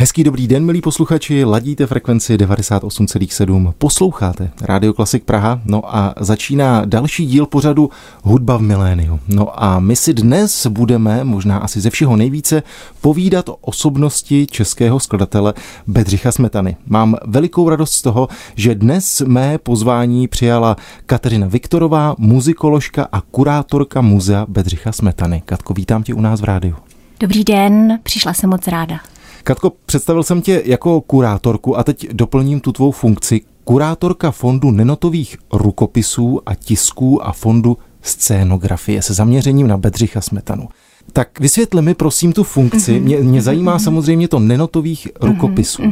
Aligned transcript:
Hezký 0.00 0.24
dobrý 0.24 0.48
den, 0.48 0.64
milí 0.64 0.80
posluchači, 0.80 1.44
ladíte 1.44 1.86
frekvenci 1.86 2.36
98,7, 2.36 3.72
posloucháte 3.78 4.50
Rádio 4.60 4.92
Klasik 4.92 5.24
Praha, 5.24 5.60
no 5.64 5.96
a 5.96 6.14
začíná 6.20 6.84
další 6.84 7.26
díl 7.26 7.46
pořadu 7.46 7.90
Hudba 8.22 8.56
v 8.56 8.62
miléniu. 8.62 9.20
No 9.28 9.64
a 9.64 9.80
my 9.80 9.96
si 9.96 10.14
dnes 10.14 10.66
budeme, 10.66 11.24
možná 11.24 11.58
asi 11.58 11.80
ze 11.80 11.90
všeho 11.90 12.16
nejvíce, 12.16 12.62
povídat 13.00 13.48
o 13.48 13.54
osobnosti 13.54 14.46
českého 14.46 15.00
skladatele 15.00 15.54
Bedřicha 15.86 16.32
Smetany. 16.32 16.76
Mám 16.86 17.16
velikou 17.26 17.68
radost 17.68 17.92
z 17.92 18.02
toho, 18.02 18.28
že 18.54 18.74
dnes 18.74 19.22
mé 19.26 19.58
pozvání 19.58 20.28
přijala 20.28 20.76
Kateřina 21.06 21.46
Viktorová, 21.46 22.14
muzikoložka 22.18 23.08
a 23.12 23.20
kurátorka 23.20 24.00
muzea 24.00 24.46
Bedřicha 24.48 24.92
Smetany. 24.92 25.42
Katko, 25.44 25.74
vítám 25.74 26.02
tě 26.02 26.14
u 26.14 26.20
nás 26.20 26.40
v 26.40 26.44
rádiu. 26.44 26.76
Dobrý 27.20 27.44
den, 27.44 27.98
přišla 28.02 28.34
jsem 28.34 28.50
moc 28.50 28.66
ráda. 28.66 29.00
Katko, 29.42 29.72
představil 29.86 30.22
jsem 30.22 30.42
tě 30.42 30.62
jako 30.64 31.00
kurátorku 31.00 31.78
a 31.78 31.84
teď 31.84 32.08
doplním 32.12 32.60
tu 32.60 32.72
tvou 32.72 32.90
funkci. 32.90 33.40
Kurátorka 33.64 34.30
fondu 34.30 34.70
nenotových 34.70 35.36
rukopisů 35.52 36.40
a 36.46 36.54
tisků 36.54 37.26
a 37.26 37.32
fondu 37.32 37.78
scénografie 38.02 39.02
se 39.02 39.14
zaměřením 39.14 39.66
na 39.66 39.76
Bedřicha 39.76 40.20
Smetanu. 40.20 40.68
Tak 41.12 41.40
vysvětli 41.40 41.82
mi 41.82 41.94
prosím 41.94 42.32
tu 42.32 42.44
funkci. 42.44 42.92
Mhm. 42.92 43.02
Mě, 43.02 43.16
mě 43.16 43.42
zajímá 43.42 43.72
mhm. 43.72 43.80
samozřejmě 43.80 44.28
to 44.28 44.38
nenotových 44.38 45.08
mhm. 45.22 45.32
rukopisů. 45.32 45.82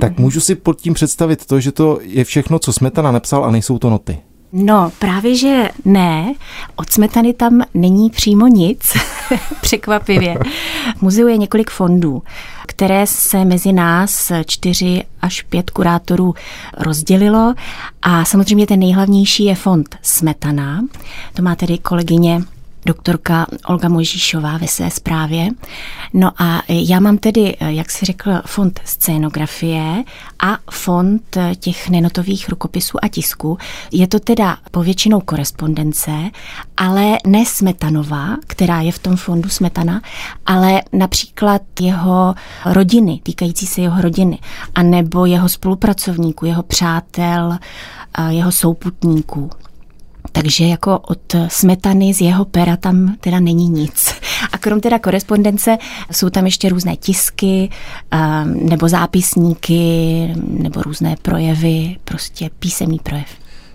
Tak 0.00 0.18
můžu 0.18 0.40
si 0.40 0.54
pod 0.54 0.80
tím 0.80 0.94
představit 0.94 1.46
to, 1.46 1.60
že 1.60 1.72
to 1.72 1.98
je 2.02 2.24
všechno, 2.24 2.58
co 2.58 2.72
Smetana 2.72 3.10
napsal 3.10 3.44
a 3.44 3.50
nejsou 3.50 3.78
to 3.78 3.90
noty. 3.90 4.18
No, 4.52 4.92
právě 4.98 5.36
že 5.36 5.68
ne. 5.84 6.34
Od 6.76 6.92
smetany 6.92 7.34
tam 7.34 7.62
není 7.74 8.10
přímo 8.10 8.46
nic, 8.46 8.96
překvapivě. 9.60 10.38
V 10.96 11.02
muzeu 11.02 11.26
je 11.28 11.36
několik 11.36 11.70
fondů, 11.70 12.22
které 12.66 13.06
se 13.06 13.44
mezi 13.44 13.72
nás 13.72 14.32
čtyři 14.46 15.02
až 15.22 15.42
pět 15.42 15.70
kurátorů 15.70 16.34
rozdělilo 16.78 17.54
a 18.02 18.24
samozřejmě 18.24 18.66
ten 18.66 18.80
nejhlavnější 18.80 19.44
je 19.44 19.54
fond 19.54 19.96
Smetana. 20.02 20.80
To 21.34 21.42
má 21.42 21.54
tedy 21.54 21.78
kolegyně 21.78 22.42
doktorka 22.86 23.46
Olga 23.66 23.88
Mojžíšová 23.88 24.58
ve 24.58 24.68
své 24.68 24.90
zprávě. 24.90 25.48
No 26.12 26.32
a 26.38 26.62
já 26.68 27.00
mám 27.00 27.18
tedy, 27.18 27.56
jak 27.60 27.90
si 27.90 28.06
řekl, 28.06 28.30
fond 28.46 28.80
scénografie 28.84 30.04
a 30.38 30.58
fond 30.70 31.36
těch 31.60 31.88
nenotových 31.88 32.48
rukopisů 32.48 33.04
a 33.04 33.08
tisků. 33.08 33.58
Je 33.92 34.06
to 34.06 34.20
teda 34.20 34.56
povětšinou 34.70 35.20
korespondence, 35.20 36.12
ale 36.76 37.18
ne 37.26 37.46
Smetanová, 37.46 38.36
která 38.46 38.80
je 38.80 38.92
v 38.92 38.98
tom 38.98 39.16
fondu 39.16 39.48
Smetana, 39.48 40.02
ale 40.46 40.82
například 40.92 41.62
jeho 41.80 42.34
rodiny, 42.66 43.20
týkající 43.22 43.66
se 43.66 43.80
jeho 43.80 44.02
rodiny, 44.02 44.38
anebo 44.74 45.26
jeho 45.26 45.48
spolupracovníků, 45.48 46.46
jeho 46.46 46.62
přátel, 46.62 47.58
jeho 48.28 48.52
souputníků. 48.52 49.50
Takže 50.32 50.64
jako 50.64 50.98
od 50.98 51.34
smetany 51.48 52.14
z 52.14 52.20
jeho 52.20 52.44
pera 52.44 52.76
tam 52.76 53.16
teda 53.20 53.40
není 53.40 53.68
nic. 53.68 54.14
A 54.52 54.58
krom 54.58 54.80
teda 54.80 54.98
korespondence 54.98 55.78
jsou 56.12 56.30
tam 56.30 56.44
ještě 56.44 56.68
různé 56.68 56.96
tisky 56.96 57.70
ehm, 58.10 58.68
nebo 58.68 58.88
zápisníky 58.88 60.34
nebo 60.46 60.82
různé 60.82 61.16
projevy, 61.22 61.96
prostě 62.04 62.50
písemný 62.58 62.98
projev. 62.98 63.28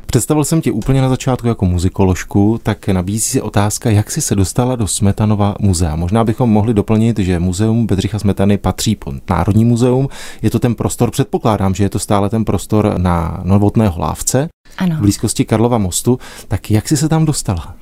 Představil 0.06 0.44
jsem 0.44 0.62
tě 0.62 0.72
úplně 0.72 1.02
na 1.02 1.10
začátku 1.10 1.48
jako 1.48 1.66
muzikoložku, 1.66 2.60
tak 2.64 2.88
nabízí 2.88 3.20
se 3.20 3.42
otázka, 3.42 3.90
jak 3.90 4.12
jsi 4.12 4.22
se 4.22 4.36
dostala 4.36 4.76
do 4.76 4.88
Smetanova 4.88 5.56
muzea. 5.60 5.96
Možná 5.96 6.24
bychom 6.24 6.50
mohli 6.50 6.74
doplnit, 6.74 7.20
že 7.20 7.40
muzeum 7.40 7.88
Bedřicha 7.88 8.20
Smetany 8.20 8.58
patří 8.58 8.96
pod 8.96 9.30
Národní 9.30 9.66
muzeum. 9.66 10.08
Je 10.42 10.50
to 10.50 10.60
ten 10.60 10.76
prostor, 10.76 11.12
předpokládám, 11.12 11.76
že 11.76 11.84
je 11.84 11.90
to 11.90 12.00
stále 12.00 12.30
ten 12.30 12.46
prostor 12.46 12.94
na 12.98 13.42
Novotného 13.44 14.00
lávce, 14.02 14.50
ano. 14.78 14.96
v 14.96 15.00
blízkosti 15.00 15.46
Karlova 15.46 15.78
mostu. 15.78 16.20
Tak 16.48 16.72
jak 16.72 16.88
jsi 16.88 16.98
se 16.98 17.10
tam 17.10 17.26
dostala? 17.26 17.76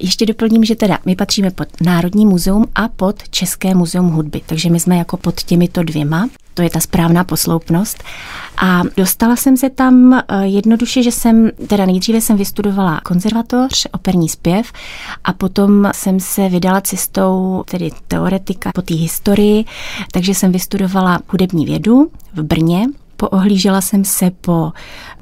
Ještě 0.00 0.26
doplním, 0.26 0.64
že 0.64 0.76
teda 0.76 0.98
my 1.06 1.16
patříme 1.16 1.50
pod 1.50 1.68
Národní 1.80 2.26
muzeum 2.26 2.66
a 2.74 2.88
pod 2.88 3.28
České 3.28 3.74
muzeum 3.74 4.08
hudby, 4.08 4.40
takže 4.46 4.70
my 4.70 4.80
jsme 4.80 4.96
jako 4.96 5.16
pod 5.16 5.42
těmito 5.42 5.82
dvěma. 5.82 6.28
To 6.60 6.64
je 6.64 6.70
ta 6.70 6.80
správná 6.80 7.24
posloupnost. 7.24 8.04
A 8.62 8.82
dostala 8.96 9.36
jsem 9.36 9.56
se 9.56 9.70
tam 9.70 10.12
eh, 10.12 10.46
jednoduše, 10.46 11.02
že 11.02 11.12
jsem, 11.12 11.50
teda 11.66 11.86
nejdříve 11.86 12.20
jsem 12.20 12.36
vystudovala 12.36 13.00
konzervatoř, 13.04 13.86
operní 13.92 14.28
zpěv 14.28 14.72
a 15.24 15.32
potom 15.32 15.90
jsem 15.94 16.20
se 16.20 16.48
vydala 16.48 16.80
cestou, 16.80 17.64
tedy 17.70 17.90
teoretika 18.08 18.70
po 18.74 18.82
té 18.82 18.94
historii, 18.94 19.64
takže 20.12 20.34
jsem 20.34 20.52
vystudovala 20.52 21.18
hudební 21.28 21.66
vědu 21.66 22.10
v 22.34 22.42
Brně 22.42 22.86
poohlížela 23.20 23.80
jsem 23.80 24.04
se 24.04 24.30
po 24.30 24.72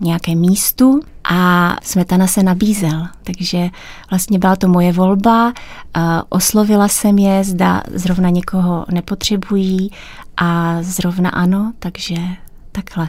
nějakém 0.00 0.38
místu 0.38 1.00
a 1.24 1.76
Smetana 1.82 2.26
se 2.26 2.42
nabízel, 2.42 3.06
takže 3.24 3.68
vlastně 4.10 4.38
byla 4.38 4.56
to 4.56 4.68
moje 4.68 4.92
volba, 4.92 5.52
oslovila 6.28 6.88
jsem 6.88 7.18
je, 7.18 7.44
zda 7.44 7.82
zrovna 7.92 8.30
někoho 8.30 8.86
nepotřebují 8.90 9.90
a 10.36 10.78
zrovna 10.82 11.30
ano, 11.30 11.72
takže 11.78 12.16
takhle 12.72 13.08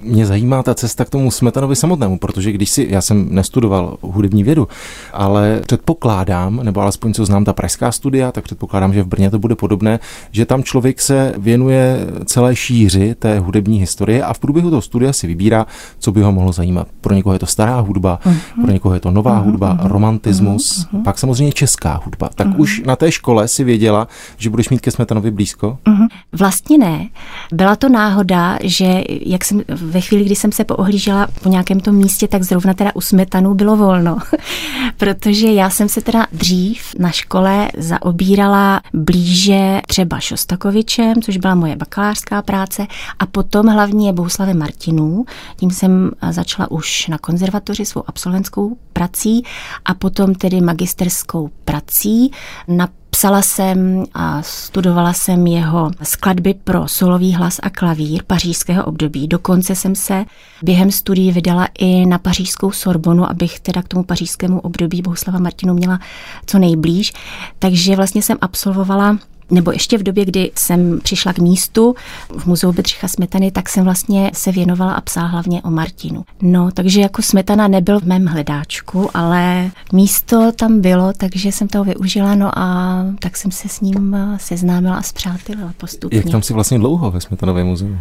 mě 0.00 0.26
zajímá 0.26 0.62
ta 0.62 0.74
cesta 0.74 1.04
k 1.04 1.10
tomu 1.10 1.30
Smetanovi 1.30 1.76
samotnému, 1.76 2.18
protože 2.18 2.52
když 2.52 2.70
si, 2.70 2.86
já 2.90 3.00
jsem 3.00 3.34
nestudoval 3.34 3.96
hudební 4.00 4.44
vědu, 4.44 4.68
ale 5.12 5.60
předpokládám, 5.66 6.60
nebo 6.62 6.80
alespoň 6.80 7.12
co 7.12 7.24
znám 7.24 7.44
ta 7.44 7.52
pražská 7.52 7.92
studia, 7.92 8.32
tak 8.32 8.44
předpokládám, 8.44 8.92
že 8.92 9.02
v 9.02 9.06
Brně 9.06 9.30
to 9.30 9.38
bude 9.38 9.54
podobné, 9.54 10.00
že 10.30 10.46
tam 10.46 10.62
člověk 10.62 11.00
se 11.00 11.34
věnuje 11.38 12.06
celé 12.24 12.56
šíři 12.56 13.14
té 13.14 13.38
hudební 13.38 13.78
historie 13.78 14.22
a 14.22 14.32
v 14.32 14.38
průběhu 14.38 14.70
toho 14.70 14.82
studia 14.82 15.12
si 15.12 15.26
vybírá, 15.26 15.66
co 15.98 16.12
by 16.12 16.22
ho 16.22 16.32
mohlo 16.32 16.52
zajímat. 16.52 16.88
Pro 17.00 17.14
někoho 17.14 17.32
je 17.32 17.38
to 17.38 17.46
stará 17.46 17.80
hudba, 17.80 18.18
uh-huh. 18.24 18.62
pro 18.62 18.72
někoho 18.72 18.94
je 18.94 19.00
to 19.00 19.10
nová 19.10 19.40
uh-huh. 19.40 19.44
hudba, 19.44 19.72
mhm. 19.74 19.86
romantismus, 19.86 20.86
uh-huh. 20.86 21.02
pak 21.02 21.18
samozřejmě 21.18 21.52
česká 21.52 22.00
hudba. 22.04 22.30
Tak 22.34 22.46
uh-huh. 22.46 22.60
už 22.60 22.82
na 22.86 22.96
té 22.96 23.12
škole 23.12 23.48
si 23.48 23.64
věděla, 23.64 24.08
že 24.36 24.50
budeš 24.50 24.68
mít 24.68 24.80
ke 24.80 24.90
Smetanovi 24.90 25.30
blízko? 25.30 25.78
Uh-huh. 25.86 26.06
Vlastně 26.32 26.78
ne. 26.78 27.08
Byla 27.52 27.76
to 27.76 27.88
náhoda, 27.88 28.58
že 28.62 29.04
jak 29.08 29.44
jsem 29.44 29.62
ve 29.88 30.00
chvíli, 30.00 30.24
kdy 30.24 30.36
jsem 30.36 30.52
se 30.52 30.64
poohlížela 30.64 31.28
po 31.42 31.48
nějakém 31.48 31.80
tom 31.80 31.94
místě, 31.94 32.28
tak 32.28 32.42
zrovna 32.42 32.74
teda 32.74 32.90
u 32.94 33.00
Smetanu 33.00 33.54
bylo 33.54 33.76
volno. 33.76 34.18
Protože 34.96 35.52
já 35.52 35.70
jsem 35.70 35.88
se 35.88 36.00
teda 36.00 36.26
dřív 36.32 36.94
na 36.98 37.10
škole 37.10 37.68
zaobírala 37.76 38.80
blíže 38.94 39.80
třeba 39.86 40.20
Šostakovičem, 40.20 41.22
což 41.22 41.36
byla 41.36 41.54
moje 41.54 41.76
bakalářská 41.76 42.42
práce, 42.42 42.86
a 43.18 43.26
potom 43.26 43.66
hlavně 43.66 44.12
Bohuslavem 44.12 44.58
Martinů. 44.58 45.24
Tím 45.56 45.70
jsem 45.70 46.10
začala 46.30 46.70
už 46.70 47.08
na 47.08 47.18
konzervatoři 47.18 47.84
svou 47.84 48.02
absolventskou 48.06 48.76
prací 48.92 49.42
a 49.84 49.94
potom 49.94 50.34
tedy 50.34 50.60
magisterskou 50.60 51.50
prací 51.64 52.32
na 52.68 52.88
Psala 53.18 53.42
jsem 53.42 54.04
a 54.14 54.42
studovala 54.42 55.12
jsem 55.12 55.46
jeho 55.46 55.90
skladby 56.02 56.54
pro 56.54 56.88
solový 56.88 57.34
hlas 57.34 57.60
a 57.62 57.70
klavír 57.70 58.22
pařížského 58.26 58.84
období. 58.84 59.28
Dokonce 59.28 59.74
jsem 59.74 59.94
se 59.94 60.24
během 60.62 60.90
studií 60.90 61.32
vydala 61.32 61.68
i 61.78 62.06
na 62.06 62.18
pařížskou 62.18 62.70
Sorbonu, 62.70 63.30
abych 63.30 63.60
teda 63.60 63.82
k 63.82 63.88
tomu 63.88 64.04
pařížskému 64.04 64.60
období 64.60 65.02
Bohuslava 65.02 65.38
Martinu 65.38 65.74
měla 65.74 66.00
co 66.46 66.58
nejblíž. 66.58 67.12
Takže 67.58 67.96
vlastně 67.96 68.22
jsem 68.22 68.38
absolvovala 68.40 69.18
nebo 69.50 69.72
ještě 69.72 69.98
v 69.98 70.02
době, 70.02 70.24
kdy 70.24 70.50
jsem 70.54 71.00
přišla 71.02 71.32
k 71.32 71.38
místu 71.38 71.94
v 72.38 72.46
muzeu 72.46 72.72
Bedřicha 72.72 73.08
Smetany, 73.08 73.50
tak 73.50 73.68
jsem 73.68 73.84
vlastně 73.84 74.30
se 74.34 74.52
věnovala 74.52 74.92
a 74.92 75.00
psala 75.00 75.26
hlavně 75.26 75.62
o 75.62 75.70
Martinu. 75.70 76.24
No, 76.42 76.70
takže 76.74 77.00
jako 77.00 77.22
Smetana 77.22 77.68
nebyl 77.68 78.00
v 78.00 78.04
mém 78.04 78.26
hledáčku, 78.26 79.10
ale 79.14 79.70
místo 79.92 80.52
tam 80.52 80.80
bylo, 80.80 81.12
takže 81.16 81.52
jsem 81.52 81.68
toho 81.68 81.84
využila, 81.84 82.34
no 82.34 82.58
a 82.58 82.96
tak 83.18 83.36
jsem 83.36 83.50
se 83.50 83.68
s 83.68 83.80
ním 83.80 84.16
seznámila 84.36 84.96
a 84.96 85.02
zpřátelila 85.02 85.72
postupně. 85.76 86.18
Jak 86.18 86.30
tam 86.30 86.42
si 86.42 86.52
vlastně 86.52 86.78
dlouho 86.78 87.10
ve 87.10 87.20
Smetanovém 87.20 87.66
muzeu? 87.66 87.96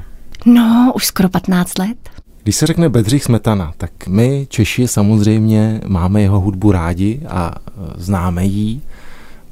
No, 0.46 0.92
už 0.96 1.06
skoro 1.06 1.30
15 1.30 1.78
let. 1.78 1.98
Když 2.44 2.56
se 2.56 2.68
řekne 2.68 2.90
Bedřich 2.90 3.24
Smetana, 3.24 3.74
tak 3.78 3.92
my 4.08 4.48
Češi 4.50 4.88
samozřejmě 4.88 5.82
máme 5.88 6.22
jeho 6.22 6.40
hudbu 6.40 6.72
rádi 6.72 7.22
a 7.28 7.56
známe 7.96 8.46
ji 8.46 8.82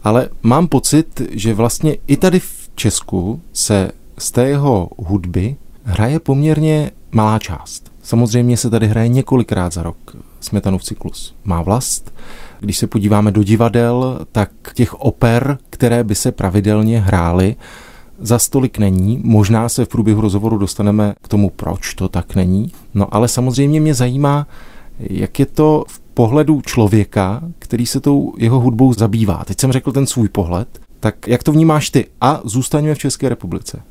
ale 0.06 0.30
mám 0.44 0.68
pocit, 0.68 1.22
že 1.32 1.54
vlastně 1.54 1.98
i 2.08 2.18
tady 2.18 2.40
v 2.40 2.70
Česku 2.76 3.42
se 3.54 3.92
z 4.18 4.32
té 4.32 4.48
jeho 4.48 4.90
hudby 4.98 5.56
hraje 5.84 6.20
poměrně 6.20 6.92
malá 7.12 7.40
část. 7.40 7.92
Samozřejmě 8.04 8.58
se 8.58 8.70
tady 8.70 8.88
hraje 8.88 9.08
několikrát 9.08 9.74
za 9.74 9.84
rok 9.84 9.98
Smetanův 10.40 10.84
cyklus. 10.84 11.36
Má 11.44 11.62
vlast. 11.62 12.14
Když 12.60 12.78
se 12.78 12.88
podíváme 12.88 13.32
do 13.32 13.44
divadel, 13.44 14.20
tak 14.32 14.52
těch 14.74 14.94
oper, 14.94 15.58
které 15.70 16.04
by 16.04 16.16
se 16.16 16.32
pravidelně 16.32 17.00
hrály, 17.00 17.56
za 18.20 18.40
stolik 18.40 18.78
není. 18.78 19.22
Možná 19.24 19.70
se 19.70 19.86
v 19.86 19.88
průběhu 19.88 20.22
rozhovoru 20.22 20.58
dostaneme 20.58 21.16
k 21.22 21.28
tomu, 21.28 21.50
proč 21.50 21.94
to 21.94 22.10
tak 22.10 22.36
není. 22.36 22.72
No 22.94 23.16
ale 23.16 23.28
samozřejmě 23.28 23.82
mě 23.82 23.94
zajímá, 23.94 24.48
jak 25.00 25.40
je 25.40 25.46
to 25.46 25.84
v 25.88 26.05
pohledu 26.16 26.62
člověka, 26.62 27.42
který 27.60 27.86
se 27.86 28.00
tou 28.00 28.34
jeho 28.38 28.60
hudbou 28.60 28.94
zabývá. 28.94 29.44
Teď 29.46 29.60
jsem 29.60 29.72
řekl 29.72 29.92
ten 29.92 30.08
svůj 30.08 30.30
pohled, 30.30 30.80
tak 31.00 31.28
jak 31.28 31.44
to 31.44 31.52
vnímáš 31.52 31.90
ty? 31.90 32.08
A 32.22 32.42
zůstaňme 32.44 32.96
v 32.96 33.00
České 33.00 33.30
republice. 33.30 33.82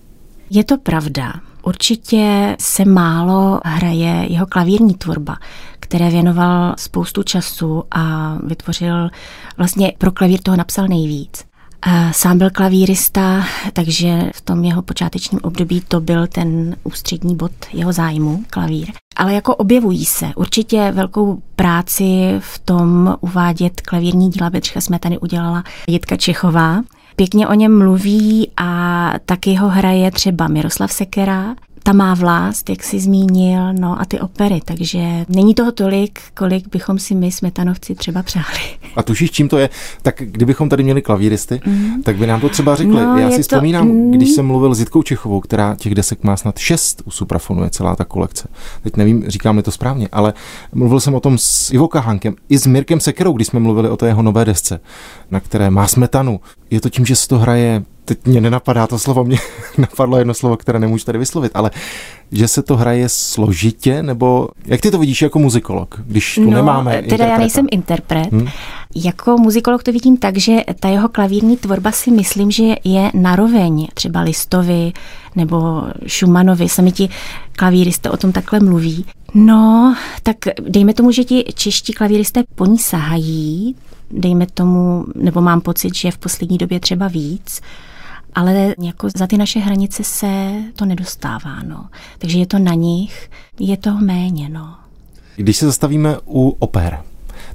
Je 0.51 0.65
to 0.65 0.79
pravda. 0.79 1.33
Určitě 1.63 2.57
se 2.61 2.85
málo 2.85 3.61
hraje 3.65 4.27
jeho 4.29 4.47
klavírní 4.47 4.95
tvorba, 4.95 5.37
které 5.81 6.11
věnoval 6.11 6.75
spoustu 6.79 7.23
času 7.23 7.83
a 7.91 8.35
vytvořil 8.47 9.09
vlastně 9.57 9.93
pro 9.99 10.13
klavír 10.13 10.41
toho 10.43 10.57
napsal 10.57 10.89
nejvíc. 10.89 11.45
Sám 12.13 12.39
byl 12.39 12.51
klavírista, 12.51 13.45
takže 13.73 14.31
v 14.35 14.41
tom 14.41 14.65
jeho 14.65 14.83
počátečním 14.83 15.41
období 15.43 15.83
to 15.89 16.01
byl 16.01 16.27
ten 16.27 16.77
ústřední 16.85 17.37
bod 17.37 17.53
jeho 17.73 17.93
zájmu, 17.93 18.45
klavír. 18.51 18.93
Ale 19.17 19.35
jako 19.35 19.57
objevují 19.57 20.05
se. 20.05 20.27
Určitě 20.37 20.93
velkou 20.93 21.43
práci 21.57 22.35
v 22.39 22.59
tom 22.59 23.17
uvádět 23.21 23.81
klavírní 23.81 24.31
díla 24.31 24.51
Bedřicha 24.51 24.81
Smetany 24.81 25.19
udělala 25.19 25.65
Jitka 25.89 26.17
Čechová. 26.17 26.83
Pěkně 27.17 27.49
o 27.49 27.55
něm 27.55 27.79
mluví 27.79 28.51
a 28.57 29.13
taky 29.27 29.55
ho 29.55 29.69
hraje 29.69 30.11
třeba 30.11 30.49
Miroslav 30.49 30.93
Sekera, 30.93 31.55
ta 31.87 31.93
má 31.93 32.15
vlast, 32.15 32.71
jak 32.71 32.83
jsi 32.83 33.01
zmínil, 33.01 33.73
no 33.73 34.01
a 34.01 34.05
ty 34.05 34.21
opery, 34.21 34.61
takže 34.65 34.99
není 35.29 35.55
toho 35.55 35.73
tolik, 35.73 36.21
kolik 36.37 36.69
bychom 36.69 36.99
si 36.99 37.15
my 37.15 37.33
smetanovci 37.33 37.95
třeba 37.95 38.23
přáli. 38.23 38.59
A 38.97 39.03
tušíš, 39.03 39.31
čím 39.31 39.49
to 39.49 39.59
je? 39.59 39.71
Tak 40.03 40.15
kdybychom 40.19 40.69
tady 40.69 40.83
měli 40.83 41.03
klavíristy, 41.03 41.61
mm. 41.67 42.03
tak 42.03 42.17
by 42.17 42.27
nám 42.27 42.41
to 42.41 42.49
třeba 42.49 42.75
řekli. 42.75 42.95
No, 42.95 43.19
Já 43.19 43.31
si 43.31 43.37
to... 43.37 43.43
vzpomínám, 43.43 43.89
mm. 43.89 44.11
když 44.11 44.31
jsem 44.31 44.47
mluvil 44.47 44.75
s 44.75 44.81
Jitkou 44.81 45.03
Čechovou, 45.03 45.41
která 45.41 45.77
těch 45.79 45.95
desek 45.95 46.25
má 46.25 46.37
snad 46.37 46.59
šest 46.59 47.03
u 47.05 47.11
suprafonu, 47.11 47.65
je 47.65 47.71
celá 47.71 47.97
ta 47.97 48.05
kolekce. 48.05 48.49
Teď 48.83 48.97
nevím, 48.97 49.25
říkáme 49.27 49.63
to 49.63 49.71
správně, 49.71 50.09
ale 50.13 50.33
mluvil 50.73 51.01
jsem 51.01 51.15
o 51.15 51.21
tom 51.21 51.39
s 51.39 51.71
Ivo 51.71 51.89
Kahánkem 51.89 52.35
i 52.49 52.59
s 52.59 52.67
Mirkem 52.67 53.01
Sekerou, 53.01 53.33
když 53.33 53.49
jsme 53.49 53.61
mluvili 53.61 53.89
o 53.89 53.97
té 53.97 54.07
jeho 54.07 54.23
nové 54.23 54.45
desce, 54.45 54.81
na 55.31 55.41
které 55.41 55.71
má 55.71 55.87
smetanu. 55.87 56.41
Je 56.75 56.81
to 56.81 56.91
tím, 56.91 57.07
že 57.07 57.17
se 57.17 57.29
to 57.29 57.39
hraje 57.39 57.83
teď 58.05 58.27
mě 58.27 58.41
nenapadá 58.41 58.87
to 58.87 58.99
slovo, 58.99 59.25
mě 59.25 59.39
napadlo 59.79 60.19
jedno 60.19 60.35
slovo, 60.35 60.57
které 60.57 60.79
nemůžu 60.79 61.05
tady 61.05 61.19
vyslovit, 61.19 61.53
ale 61.55 61.71
že 62.33 62.49
se 62.49 62.63
to 62.63 62.77
hraje 62.77 63.09
složitě, 63.09 64.03
nebo 64.03 64.49
jak 64.67 64.81
ty 64.81 64.91
to 64.91 64.99
vidíš 64.99 65.23
jako 65.23 65.39
muzikolog, 65.39 66.01
když 66.07 66.35
tu 66.35 66.45
no, 66.45 66.51
nemáme 66.51 66.91
teda 66.91 67.03
interpreta? 67.03 67.33
já 67.33 67.39
nejsem 67.39 67.67
interpret. 67.71 68.33
Hmm? 68.33 68.49
Jako 68.95 69.39
muzikolog 69.39 69.83
to 69.83 69.93
vidím 69.93 70.17
tak, 70.17 70.39
že 70.39 70.57
ta 70.81 70.89
jeho 70.89 71.09
klavírní 71.09 71.57
tvorba 71.57 71.93
si 71.93 72.11
myslím, 72.11 72.51
že 72.51 72.65
je 72.85 73.11
naroveň 73.15 73.87
třeba 73.95 74.21
Listovi 74.21 74.93
nebo 75.37 75.83
Schumanovi, 76.09 76.69
sami 76.69 76.93
ti 76.93 77.09
klavíristé 77.53 78.11
o 78.11 78.17
tom 78.17 78.33
takhle 78.33 78.61
mluví. 78.61 79.05
No, 79.35 79.97
tak 80.23 80.37
dejme 80.69 80.95
tomu, 80.95 81.11
že 81.11 81.25
ti 81.25 81.45
čeští 81.55 81.93
klavíristé 81.93 82.43
po 82.55 82.67
ní 82.67 82.79
sahají, 82.79 83.77
dejme 84.15 84.47
tomu, 84.47 85.05
nebo 85.15 85.41
mám 85.41 85.61
pocit, 85.61 85.95
že 85.95 86.11
v 86.11 86.19
poslední 86.19 86.59
době 86.59 86.81
třeba 86.81 87.09
víc, 87.09 87.61
ale 88.35 88.75
jako 88.83 89.09
za 89.17 89.27
ty 89.27 89.37
naše 89.39 89.59
hranice 89.59 90.05
se 90.05 90.53
to 90.77 90.85
nedostává. 90.85 91.63
No. 91.63 91.89
Takže 92.19 92.39
je 92.39 92.47
to 92.47 92.59
na 92.59 92.75
nich, 92.75 93.31
je 93.61 93.77
toho 93.77 94.01
méně. 94.01 94.49
No. 94.49 94.77
Když 95.37 95.57
se 95.57 95.67
zastavíme 95.67 96.17
u 96.27 96.49
oper, 96.59 97.03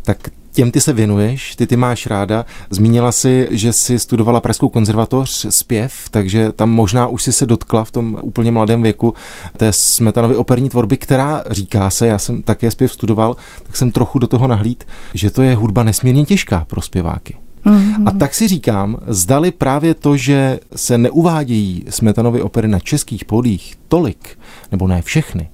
tak 0.02 0.18
těm 0.52 0.72
ty 0.72 0.82
se 0.82 0.94
věnuješ, 0.94 1.56
ty 1.56 1.68
ty 1.68 1.76
máš 1.76 2.08
ráda. 2.08 2.46
Zmínila 2.70 3.12
si, 3.12 3.48
že 3.52 3.74
jsi 3.74 4.00
studovala 4.00 4.42
Pražskou 4.42 4.70
konzervatoř 4.70 5.46
zpěv, 5.50 5.94
takže 6.12 6.52
tam 6.52 6.70
možná 6.70 7.08
už 7.08 7.24
si 7.24 7.34
se 7.34 7.46
dotkla 7.46 7.84
v 7.84 7.92
tom 7.92 8.18
úplně 8.22 8.52
mladém 8.52 8.82
věku 8.82 9.14
té 9.58 9.74
Smetanovy 9.74 10.36
operní 10.36 10.70
tvorby, 10.70 10.98
která 10.98 11.44
říká 11.50 11.90
se, 11.90 12.08
já 12.08 12.18
jsem 12.18 12.42
také 12.44 12.72
zpěv 12.72 12.94
studoval, 12.94 13.36
tak 13.64 13.78
jsem 13.78 13.92
trochu 13.92 14.20
do 14.20 14.28
toho 14.28 14.48
nahlíd, 14.48 14.88
že 15.14 15.30
to 15.30 15.42
je 15.42 15.56
hudba 15.56 15.84
nesmírně 15.84 16.26
těžká 16.26 16.66
pro 16.70 16.82
zpěváky. 16.82 17.36
Mm-hmm. 17.66 18.04
A 18.08 18.12
tak 18.12 18.34
si 18.34 18.48
říkám, 18.48 18.98
zdali 19.08 19.52
právě 19.52 19.94
to, 19.94 20.18
že 20.18 20.60
se 20.76 20.98
neuvádějí 20.98 21.86
Smetanovy 21.90 22.42
opery 22.42 22.68
na 22.68 22.80
českých 22.80 23.26
podích 23.26 23.76
tolik, 23.88 24.40
nebo 24.72 24.88
ne 24.88 25.02
všechny, 25.02 25.50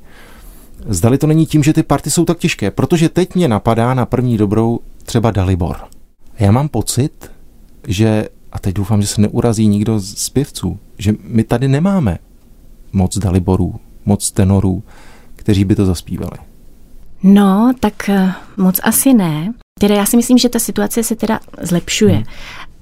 zdali 0.88 1.18
to 1.18 1.28
není 1.28 1.46
tím, 1.46 1.64
že 1.64 1.74
ty 1.74 1.84
party 1.84 2.10
jsou 2.10 2.26
tak 2.26 2.38
těžké, 2.38 2.72
protože 2.72 3.10
teď 3.10 3.36
mě 3.36 3.48
napadá 3.48 3.94
na 3.94 4.06
první 4.06 4.38
dobrou 4.38 4.80
třeba 5.04 5.32
Dalibor. 5.32 5.78
Já 6.40 6.52
mám 6.52 6.70
pocit, 6.70 7.32
že, 7.88 8.28
a 8.52 8.60
teď 8.60 8.76
doufám, 8.76 9.02
že 9.02 9.08
se 9.08 9.22
neurazí 9.22 9.68
nikdo 9.68 10.00
z 10.00 10.18
zpěvců, 10.18 10.80
že 10.98 11.14
my 11.24 11.44
tady 11.44 11.68
nemáme 11.68 12.18
moc 12.94 13.18
Daliborů, 13.18 13.76
moc 14.06 14.32
tenorů, 14.32 14.84
kteří 15.36 15.66
by 15.66 15.76
to 15.76 15.86
zaspívali. 15.86 16.38
No, 17.24 17.74
tak 17.80 18.10
eh, 18.10 18.34
moc 18.58 18.80
asi 18.84 19.14
ne. 19.14 19.54
Teda 19.80 19.96
já 19.96 20.06
si 20.06 20.18
myslím, 20.18 20.38
že 20.38 20.50
ta 20.50 20.60
situace 20.60 21.04
se 21.04 21.16
teda 21.16 21.40
zlepšuje. 21.62 22.16
Hmm. 22.16 22.26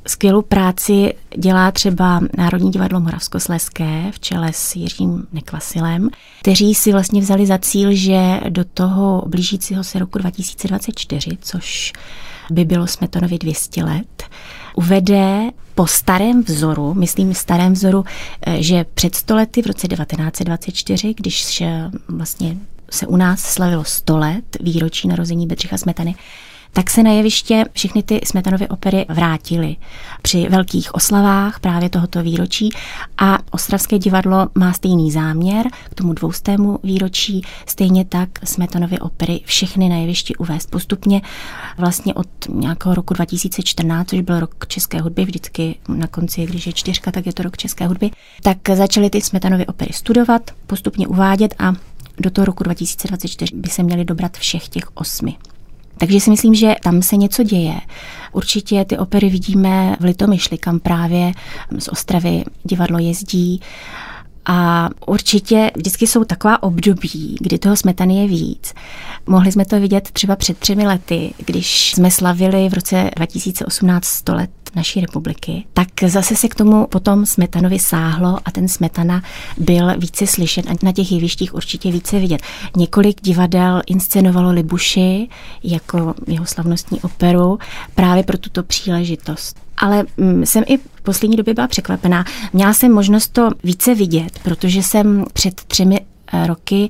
Skvělou 0.07 0.41
práci 0.41 1.13
dělá 1.37 1.71
třeba 1.71 2.21
Národní 2.37 2.71
divadlo 2.71 2.99
Moravskoslezské 2.99 4.11
v 4.11 4.19
čele 4.19 4.53
s 4.53 4.75
Jiřím 4.75 5.27
Nekvasilem, 5.33 6.09
kteří 6.41 6.75
si 6.75 6.91
vlastně 6.91 7.21
vzali 7.21 7.45
za 7.45 7.57
cíl, 7.57 7.89
že 7.91 8.39
do 8.49 8.63
toho 8.65 9.23
blížícího 9.27 9.83
se 9.83 9.99
roku 9.99 10.17
2024, 10.17 11.37
což 11.41 11.93
by 12.51 12.65
bylo 12.65 12.87
Smetonovi 12.87 13.37
200 13.37 13.83
let, 13.83 14.23
uvede 14.75 15.49
po 15.75 15.87
starém 15.87 16.43
vzoru, 16.43 16.93
myslím 16.93 17.33
starém 17.33 17.73
vzoru, 17.73 18.05
eh, 18.41 18.63
že 18.63 18.85
před 18.93 19.15
stolety 19.15 19.61
v 19.61 19.67
roce 19.67 19.87
1924, 19.87 21.13
když 21.13 21.63
vlastně 22.07 22.57
se 22.91 23.07
u 23.07 23.15
nás 23.15 23.39
slavilo 23.39 23.83
100 23.83 24.17
let 24.17 24.57
výročí 24.61 25.07
narození 25.07 25.47
Bedřicha 25.47 25.77
Smetany, 25.77 26.15
tak 26.73 26.89
se 26.89 27.03
na 27.03 27.11
jeviště 27.11 27.65
všechny 27.73 28.03
ty 28.03 28.21
Smetanovy 28.25 28.67
opery 28.67 29.05
vrátily 29.09 29.75
při 30.21 30.49
velkých 30.49 30.95
oslavách 30.95 31.59
právě 31.59 31.89
tohoto 31.89 32.23
výročí 32.23 32.69
a 33.17 33.37
Ostravské 33.51 33.99
divadlo 33.99 34.47
má 34.55 34.73
stejný 34.73 35.11
záměr 35.11 35.67
k 35.89 35.95
tomu 35.95 36.13
dvoustému 36.13 36.79
výročí, 36.83 37.41
stejně 37.65 38.05
tak 38.05 38.29
Smetanovy 38.43 38.99
opery 38.99 39.41
všechny 39.45 39.89
na 39.89 39.95
jevišti 39.95 40.35
uvést 40.35 40.69
postupně 40.69 41.21
vlastně 41.77 42.13
od 42.13 42.27
nějakého 42.49 42.95
roku 42.95 43.13
2014, 43.13 44.09
což 44.09 44.21
byl 44.21 44.39
rok 44.39 44.67
české 44.67 45.01
hudby, 45.01 45.25
vždycky 45.25 45.75
na 45.87 46.07
konci, 46.07 46.45
když 46.45 46.67
je 46.67 46.73
čtyřka, 46.73 47.11
tak 47.11 47.25
je 47.25 47.33
to 47.33 47.43
rok 47.43 47.57
české 47.57 47.87
hudby, 47.87 48.11
tak 48.43 48.57
začaly 48.73 49.09
ty 49.09 49.21
Smetanovy 49.21 49.65
opery 49.65 49.93
studovat, 49.93 50.51
postupně 50.67 51.07
uvádět 51.07 51.55
a 51.59 51.73
do 52.19 52.29
toho 52.29 52.45
roku 52.45 52.63
2024 52.63 53.55
by 53.55 53.69
se 53.69 53.83
měly 53.83 54.05
dobrat 54.05 54.37
všech 54.37 54.69
těch 54.69 54.83
osmi. 54.93 55.35
Takže 55.97 56.19
si 56.19 56.29
myslím, 56.29 56.55
že 56.55 56.75
tam 56.83 57.01
se 57.01 57.15
něco 57.17 57.43
děje. 57.43 57.75
Určitě 58.31 58.85
ty 58.85 58.97
opery 58.97 59.29
vidíme 59.29 59.97
v 59.99 60.03
Litomyšli, 60.03 60.57
kam 60.57 60.79
právě 60.79 61.31
z 61.79 61.87
Ostravy 61.87 62.43
divadlo 62.63 62.99
jezdí. 62.99 63.61
A 64.45 64.89
určitě 65.07 65.71
vždycky 65.75 66.07
jsou 66.07 66.23
taková 66.23 66.63
období, 66.63 67.37
kdy 67.39 67.59
toho 67.59 67.75
smetany 67.75 68.21
je 68.21 68.27
víc. 68.27 68.73
Mohli 69.27 69.51
jsme 69.51 69.65
to 69.65 69.79
vidět 69.79 70.11
třeba 70.11 70.35
před 70.35 70.57
třemi 70.57 70.87
lety, 70.87 71.33
když 71.45 71.91
jsme 71.93 72.11
slavili 72.11 72.69
v 72.69 72.73
roce 72.73 73.11
2018 73.15 74.05
100 74.05 74.33
let 74.35 74.62
naší 74.75 75.01
republiky, 75.01 75.65
tak 75.73 75.87
zase 76.07 76.35
se 76.35 76.47
k 76.47 76.55
tomu 76.55 76.87
potom 76.87 77.25
Smetanovi 77.25 77.79
sáhlo 77.79 78.39
a 78.45 78.51
ten 78.51 78.67
Smetana 78.67 79.21
byl 79.57 79.97
více 79.97 80.27
slyšet 80.27 80.67
a 80.67 80.73
na 80.83 80.91
těch 80.91 81.11
jevištích 81.11 81.53
určitě 81.53 81.91
více 81.91 82.19
vidět. 82.19 82.41
Několik 82.75 83.21
divadel 83.21 83.81
inscenovalo 83.87 84.51
Libuši 84.51 85.27
jako 85.63 86.13
jeho 86.27 86.45
slavnostní 86.45 87.01
operu 87.01 87.59
právě 87.95 88.23
pro 88.23 88.37
tuto 88.37 88.63
příležitost. 88.63 89.57
Ale 89.77 90.03
mm, 90.17 90.45
jsem 90.45 90.63
i 90.67 90.77
v 90.77 91.01
poslední 91.03 91.37
době 91.37 91.53
byla 91.53 91.67
překvapená. 91.67 92.25
Měla 92.53 92.73
jsem 92.73 92.91
možnost 92.91 93.27
to 93.27 93.49
více 93.63 93.95
vidět, 93.95 94.39
protože 94.43 94.83
jsem 94.83 95.25
před 95.33 95.53
třemi 95.55 95.99
eh, 96.33 96.47
roky 96.47 96.89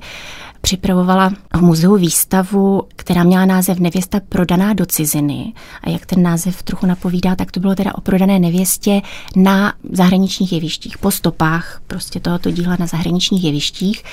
připravovala 0.64 1.32
v 1.54 1.60
muzeu 1.60 1.96
výstavu, 1.96 2.82
která 2.96 3.22
měla 3.22 3.46
název 3.46 3.78
Nevěsta 3.78 4.20
prodaná 4.28 4.72
do 4.72 4.86
ciziny. 4.86 5.52
A 5.82 5.90
jak 5.90 6.06
ten 6.06 6.22
název 6.22 6.62
trochu 6.62 6.86
napovídá, 6.86 7.36
tak 7.36 7.52
to 7.52 7.60
bylo 7.60 7.74
teda 7.74 7.94
o 7.94 8.00
prodané 8.00 8.38
nevěstě 8.38 9.02
na 9.36 9.74
zahraničních 9.92 10.52
jevištích, 10.52 10.98
po 10.98 11.10
stopách 11.10 11.80
prostě 11.86 12.20
tohoto 12.20 12.50
díla 12.50 12.76
na 12.78 12.86
zahraničních 12.86 13.44
jevištích. 13.44 14.04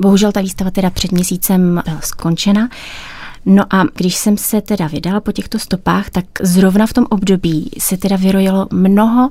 Bohužel 0.00 0.32
ta 0.32 0.40
výstava 0.40 0.70
teda 0.70 0.90
před 0.90 1.12
měsícem 1.12 1.82
byla 1.84 2.00
skončena. 2.00 2.68
No 3.46 3.64
a 3.74 3.84
když 3.94 4.16
jsem 4.16 4.36
se 4.36 4.60
teda 4.60 4.86
vydala 4.86 5.20
po 5.20 5.32
těchto 5.32 5.58
stopách, 5.58 6.10
tak 6.10 6.24
zrovna 6.42 6.86
v 6.86 6.92
tom 6.92 7.06
období 7.10 7.70
se 7.78 7.96
teda 7.96 8.16
vyrojilo 8.16 8.68
mnoho 8.72 9.30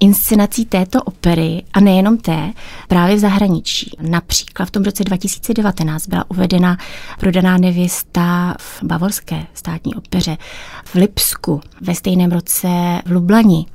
inscenací 0.00 0.64
této 0.66 1.02
opery 1.02 1.62
a 1.72 1.80
nejenom 1.80 2.18
té, 2.18 2.52
právě 2.88 3.16
v 3.16 3.18
zahraničí. 3.18 3.90
Například 4.00 4.64
v 4.64 4.70
tom 4.70 4.82
roce 4.82 5.04
2019 5.04 6.06
byla 6.06 6.24
uvedena 6.30 6.76
prodaná 7.20 7.58
nevěsta 7.58 8.54
v 8.58 8.82
Bavorské 8.82 9.46
státní 9.54 9.94
opeře, 9.94 10.36
v 10.84 10.94
Lipsku, 10.94 11.60
ve 11.80 11.94
stejném 11.94 12.32
roce 12.32 12.68
v 13.06 13.10
Lublani. 13.10 13.66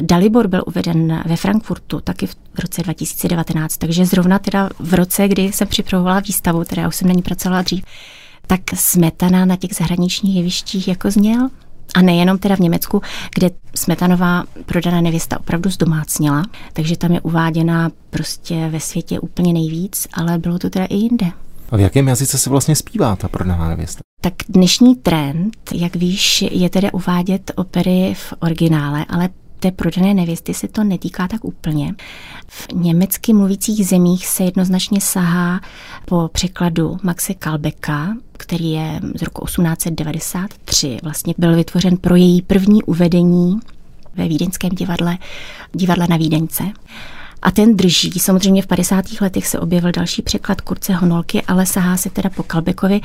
Dalibor 0.00 0.48
byl 0.48 0.64
uveden 0.66 1.22
ve 1.26 1.36
Frankfurtu 1.36 2.00
taky 2.00 2.26
v 2.26 2.36
roce 2.58 2.82
2019, 2.82 3.76
takže 3.76 4.06
zrovna 4.06 4.38
teda 4.38 4.70
v 4.78 4.94
roce, 4.94 5.28
kdy 5.28 5.42
jsem 5.42 5.68
připravovala 5.68 6.20
výstavu, 6.20 6.64
teda 6.64 6.88
už 6.88 6.96
jsem 6.96 7.08
na 7.08 7.14
ní 7.14 7.22
pracovala 7.22 7.62
dřív, 7.62 7.84
tak 8.46 8.60
Smetana 8.74 9.44
na 9.44 9.56
těch 9.56 9.74
zahraničních 9.74 10.36
jevištích 10.36 10.88
jako 10.88 11.10
zněl. 11.10 11.48
A 11.94 12.02
nejenom 12.02 12.38
teda 12.38 12.56
v 12.56 12.60
Německu, 12.60 13.02
kde 13.34 13.50
Smetanová 13.76 14.44
prodaná 14.66 15.00
nevěsta 15.00 15.40
opravdu 15.40 15.70
zdomácnila, 15.70 16.42
takže 16.72 16.96
tam 16.96 17.12
je 17.12 17.20
uváděna 17.20 17.90
prostě 18.10 18.68
ve 18.68 18.80
světě 18.80 19.20
úplně 19.20 19.52
nejvíc, 19.52 20.06
ale 20.14 20.38
bylo 20.38 20.58
to 20.58 20.70
teda 20.70 20.84
i 20.84 20.94
jinde. 20.94 21.26
A 21.70 21.76
v 21.76 21.80
jakém 21.80 22.08
jazyce 22.08 22.38
se 22.38 22.50
vlastně 22.50 22.76
zpívá 22.76 23.16
ta 23.16 23.28
prodaná 23.28 23.68
nevěsta? 23.68 24.00
Tak 24.20 24.34
dnešní 24.48 24.96
trend, 24.96 25.56
jak 25.74 25.96
víš, 25.96 26.44
je 26.50 26.70
tedy 26.70 26.92
uvádět 26.92 27.50
opery 27.54 28.14
v 28.16 28.34
originále, 28.40 29.04
ale 29.08 29.28
té 29.58 29.70
prodané 29.70 30.14
nevěsty 30.14 30.54
se 30.54 30.68
to 30.68 30.84
netýká 30.84 31.28
tak 31.28 31.44
úplně. 31.44 31.94
V 32.48 32.68
německy 32.72 33.32
mluvících 33.32 33.86
zemích 33.86 34.26
se 34.26 34.44
jednoznačně 34.44 35.00
sahá 35.00 35.60
po 36.04 36.28
překladu 36.32 36.96
Maxe 37.02 37.34
Kalbeka, 37.34 38.16
který 38.32 38.70
je 38.70 39.00
z 39.14 39.22
roku 39.22 39.46
1893. 39.46 40.98
Vlastně 41.02 41.34
byl 41.38 41.56
vytvořen 41.56 41.96
pro 41.96 42.16
její 42.16 42.42
první 42.42 42.82
uvedení 42.82 43.58
ve 44.14 44.28
vídeňském 44.28 44.70
divadle, 44.70 45.18
divadle 45.72 46.06
na 46.08 46.16
Vídeňce. 46.16 46.64
A 47.42 47.50
ten 47.50 47.76
drží. 47.76 48.18
Samozřejmě 48.18 48.62
v 48.62 48.66
50. 48.66 49.04
letech 49.20 49.46
se 49.46 49.60
objevil 49.60 49.92
další 49.92 50.22
překlad 50.22 50.60
Kurce 50.60 50.94
Honolky, 50.94 51.42
ale 51.42 51.66
sahá 51.66 51.96
se 51.96 52.10
teda 52.10 52.30
po 52.30 52.42
Kalbekovi. 52.42 53.00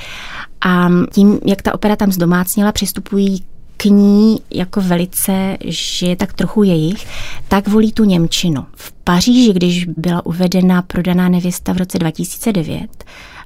A 0.61 0.89
tím, 1.13 1.39
jak 1.45 1.61
ta 1.61 1.73
opera 1.73 1.95
tam 1.95 2.11
zdomácnila, 2.11 2.71
přistupují 2.71 3.43
k 3.81 3.85
ní 3.85 4.39
jako 4.51 4.81
velice, 4.81 5.57
že 5.65 6.07
je 6.07 6.15
tak 6.15 6.33
trochu 6.33 6.63
jejich, 6.63 7.07
tak 7.47 7.67
volí 7.67 7.91
tu 7.91 8.03
Němčinu. 8.03 8.65
V 8.75 8.91
Paříži, 8.91 9.53
když 9.53 9.85
byla 9.85 10.25
uvedena 10.25 10.81
prodaná 10.81 11.29
nevěsta 11.29 11.73
v 11.73 11.77
roce 11.77 11.99
2009, 11.99 13.03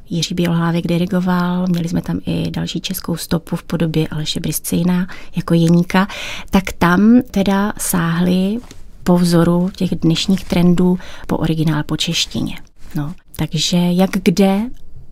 Jiří 0.09 0.35
Bělohlávek 0.35 0.87
dirigoval, 0.87 1.67
měli 1.67 1.89
jsme 1.89 2.01
tam 2.01 2.19
i 2.25 2.51
další 2.51 2.81
českou 2.81 3.15
stopu 3.15 3.55
v 3.55 3.63
podobě 3.63 4.07
Aleše 4.07 4.39
Briscina 4.39 5.07
jako 5.35 5.53
jeníka, 5.53 6.07
tak 6.49 6.71
tam 6.71 7.21
teda 7.31 7.73
sáhli 7.77 8.57
po 9.03 9.17
vzoru 9.17 9.69
těch 9.75 9.95
dnešních 9.95 10.45
trendů 10.45 10.99
po 11.27 11.37
originál 11.37 11.83
po 11.83 11.97
češtině. 11.97 12.57
No, 12.95 13.13
takže 13.35 13.77
jak 13.77 14.09
kde, 14.23 14.61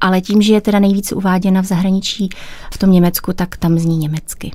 ale 0.01 0.21
tím, 0.21 0.41
že 0.41 0.53
je 0.53 0.61
teda 0.61 0.79
nejvíc 0.79 1.11
uváděna 1.11 1.61
v 1.61 1.65
zahraničí 1.65 2.29
v 2.73 2.77
tom 2.77 2.91
Německu, 2.91 3.33
tak 3.33 3.57
tam 3.57 3.79
zní 3.79 3.97
německy. 3.97 4.51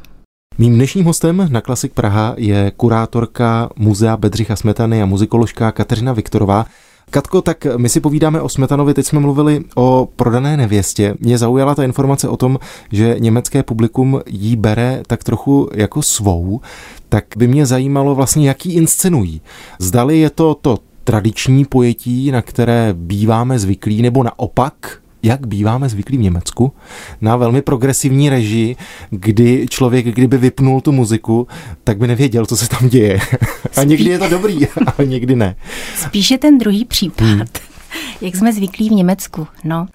Mým 0.60 0.74
dnešním 0.74 1.04
hostem 1.04 1.48
na 1.50 1.60
Klasik 1.60 1.92
Praha 1.92 2.34
je 2.36 2.72
kurátorka 2.76 3.70
Muzea 3.76 4.16
Bedřicha 4.16 4.56
Smetany 4.56 5.02
a 5.02 5.06
muzikoložka 5.06 5.72
Kateřina 5.72 6.12
Viktorová. 6.12 6.66
Katko, 7.10 7.42
tak 7.42 7.66
my 7.76 7.88
si 7.88 8.00
povídáme 8.00 8.40
o 8.40 8.48
Smetanovi, 8.48 8.94
teď 8.94 9.06
jsme 9.06 9.20
mluvili 9.20 9.64
o 9.76 10.08
prodané 10.16 10.56
nevěstě. 10.56 11.14
Mě 11.20 11.38
zaujala 11.38 11.74
ta 11.74 11.84
informace 11.84 12.28
o 12.28 12.36
tom, 12.36 12.58
že 12.92 13.16
německé 13.18 13.62
publikum 13.62 14.20
jí 14.26 14.56
bere 14.56 15.02
tak 15.06 15.24
trochu 15.24 15.68
jako 15.74 16.02
svou, 16.02 16.60
tak 17.08 17.24
by 17.36 17.48
mě 17.48 17.66
zajímalo 17.66 18.14
vlastně, 18.14 18.48
jaký 18.48 18.74
inscenují. 18.74 19.40
Zdali 19.78 20.18
je 20.18 20.30
to 20.30 20.54
to 20.54 20.78
tradiční 21.04 21.64
pojetí, 21.64 22.30
na 22.30 22.42
které 22.42 22.94
býváme 22.98 23.58
zvyklí, 23.58 24.02
nebo 24.02 24.22
naopak 24.22 25.00
jak 25.22 25.46
býváme 25.46 25.88
zvyklí 25.88 26.18
v 26.18 26.20
Německu, 26.20 26.72
na 27.20 27.36
velmi 27.36 27.62
progresivní 27.62 28.30
režii, 28.30 28.76
kdy 29.10 29.66
člověk, 29.70 30.06
kdyby 30.06 30.38
vypnul 30.38 30.80
tu 30.80 30.92
muziku, 30.92 31.48
tak 31.84 31.98
by 31.98 32.06
nevěděl, 32.06 32.46
co 32.46 32.56
se 32.56 32.68
tam 32.68 32.88
děje. 32.88 33.20
A 33.76 33.84
někdy 33.84 34.10
je 34.10 34.18
to 34.18 34.28
dobrý, 34.28 34.66
ale 34.98 35.06
někdy 35.06 35.36
ne. 35.36 35.56
Spíše 35.96 36.38
ten 36.38 36.58
druhý 36.58 36.84
případ. 36.84 37.24
Hmm. 37.24 37.42
Jak 38.20 38.36
jsme 38.36 38.52
zvyklí 38.52 38.88
v 38.88 38.92
Německu, 38.92 39.46
no. 39.64 39.86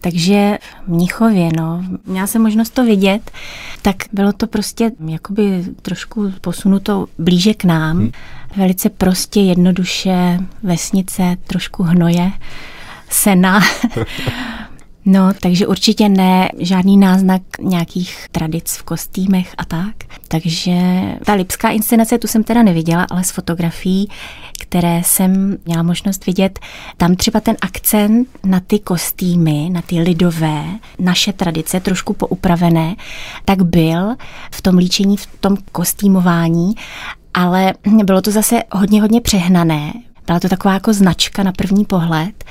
Takže 0.00 0.58
v 0.86 0.88
Mnichově, 0.88 1.48
no, 1.56 1.84
měla 2.06 2.26
jsem 2.26 2.42
možnost 2.42 2.70
to 2.70 2.84
vidět, 2.84 3.30
tak 3.82 3.96
bylo 4.12 4.32
to 4.32 4.46
prostě 4.46 4.90
jakoby 5.08 5.64
trošku 5.82 6.32
posunuto 6.40 7.06
blíže 7.18 7.54
k 7.54 7.64
nám. 7.64 7.98
Hmm. 7.98 8.10
Velice 8.56 8.90
prostě, 8.90 9.40
jednoduše, 9.40 10.38
vesnice, 10.62 11.36
trošku 11.46 11.82
hnoje, 11.82 12.32
sena. 13.10 13.60
No, 15.04 15.32
takže 15.40 15.66
určitě 15.66 16.08
ne 16.08 16.48
žádný 16.58 16.96
náznak 16.96 17.42
nějakých 17.60 18.26
tradic 18.32 18.76
v 18.76 18.82
kostýmech 18.82 19.54
a 19.58 19.64
tak. 19.64 19.94
Takže 20.28 20.72
ta 21.24 21.32
lipská 21.34 21.70
inscenace, 21.70 22.18
tu 22.18 22.26
jsem 22.26 22.44
teda 22.44 22.62
neviděla, 22.62 23.06
ale 23.10 23.24
z 23.24 23.30
fotografií, 23.30 24.08
které 24.60 25.02
jsem 25.04 25.58
měla 25.66 25.82
možnost 25.82 26.26
vidět, 26.26 26.58
tam 26.96 27.16
třeba 27.16 27.40
ten 27.40 27.56
akcent 27.60 28.28
na 28.44 28.60
ty 28.60 28.78
kostýmy, 28.78 29.70
na 29.72 29.82
ty 29.82 30.00
lidové, 30.00 30.64
naše 30.98 31.32
tradice, 31.32 31.80
trošku 31.80 32.14
poupravené, 32.14 32.96
tak 33.44 33.62
byl 33.62 34.14
v 34.50 34.62
tom 34.62 34.76
líčení, 34.76 35.16
v 35.16 35.26
tom 35.40 35.56
kostýmování, 35.72 36.74
ale 37.34 37.74
bylo 38.04 38.22
to 38.22 38.30
zase 38.30 38.62
hodně, 38.72 39.00
hodně 39.00 39.20
přehnané. 39.20 39.92
Byla 40.26 40.40
to 40.40 40.48
taková 40.48 40.74
jako 40.74 40.92
značka 40.92 41.42
na 41.42 41.52
první 41.52 41.84
pohled. 41.84 42.44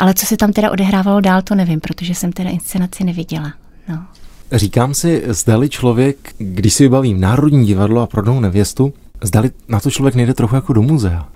Ale 0.00 0.14
co 0.14 0.26
se 0.26 0.36
tam 0.36 0.52
teda 0.52 0.70
odehrávalo 0.70 1.20
dál, 1.20 1.42
to 1.42 1.54
nevím, 1.54 1.80
protože 1.80 2.14
jsem 2.14 2.32
teda 2.32 2.50
inscenaci 2.50 3.04
neviděla. 3.04 3.52
No. 3.88 4.04
Říkám 4.52 4.94
si, 4.94 5.22
zdali 5.26 5.68
člověk, 5.68 6.16
když 6.38 6.74
si 6.74 6.82
vybavím 6.82 7.20
Národní 7.20 7.66
divadlo 7.66 8.02
a 8.02 8.06
prodnou 8.06 8.40
nevěstu, 8.40 8.92
zdali 9.22 9.50
na 9.68 9.80
to 9.80 9.90
člověk 9.90 10.14
nejde 10.14 10.34
trochu 10.34 10.54
jako 10.54 10.72
do 10.72 10.82
muzea. 10.82 11.28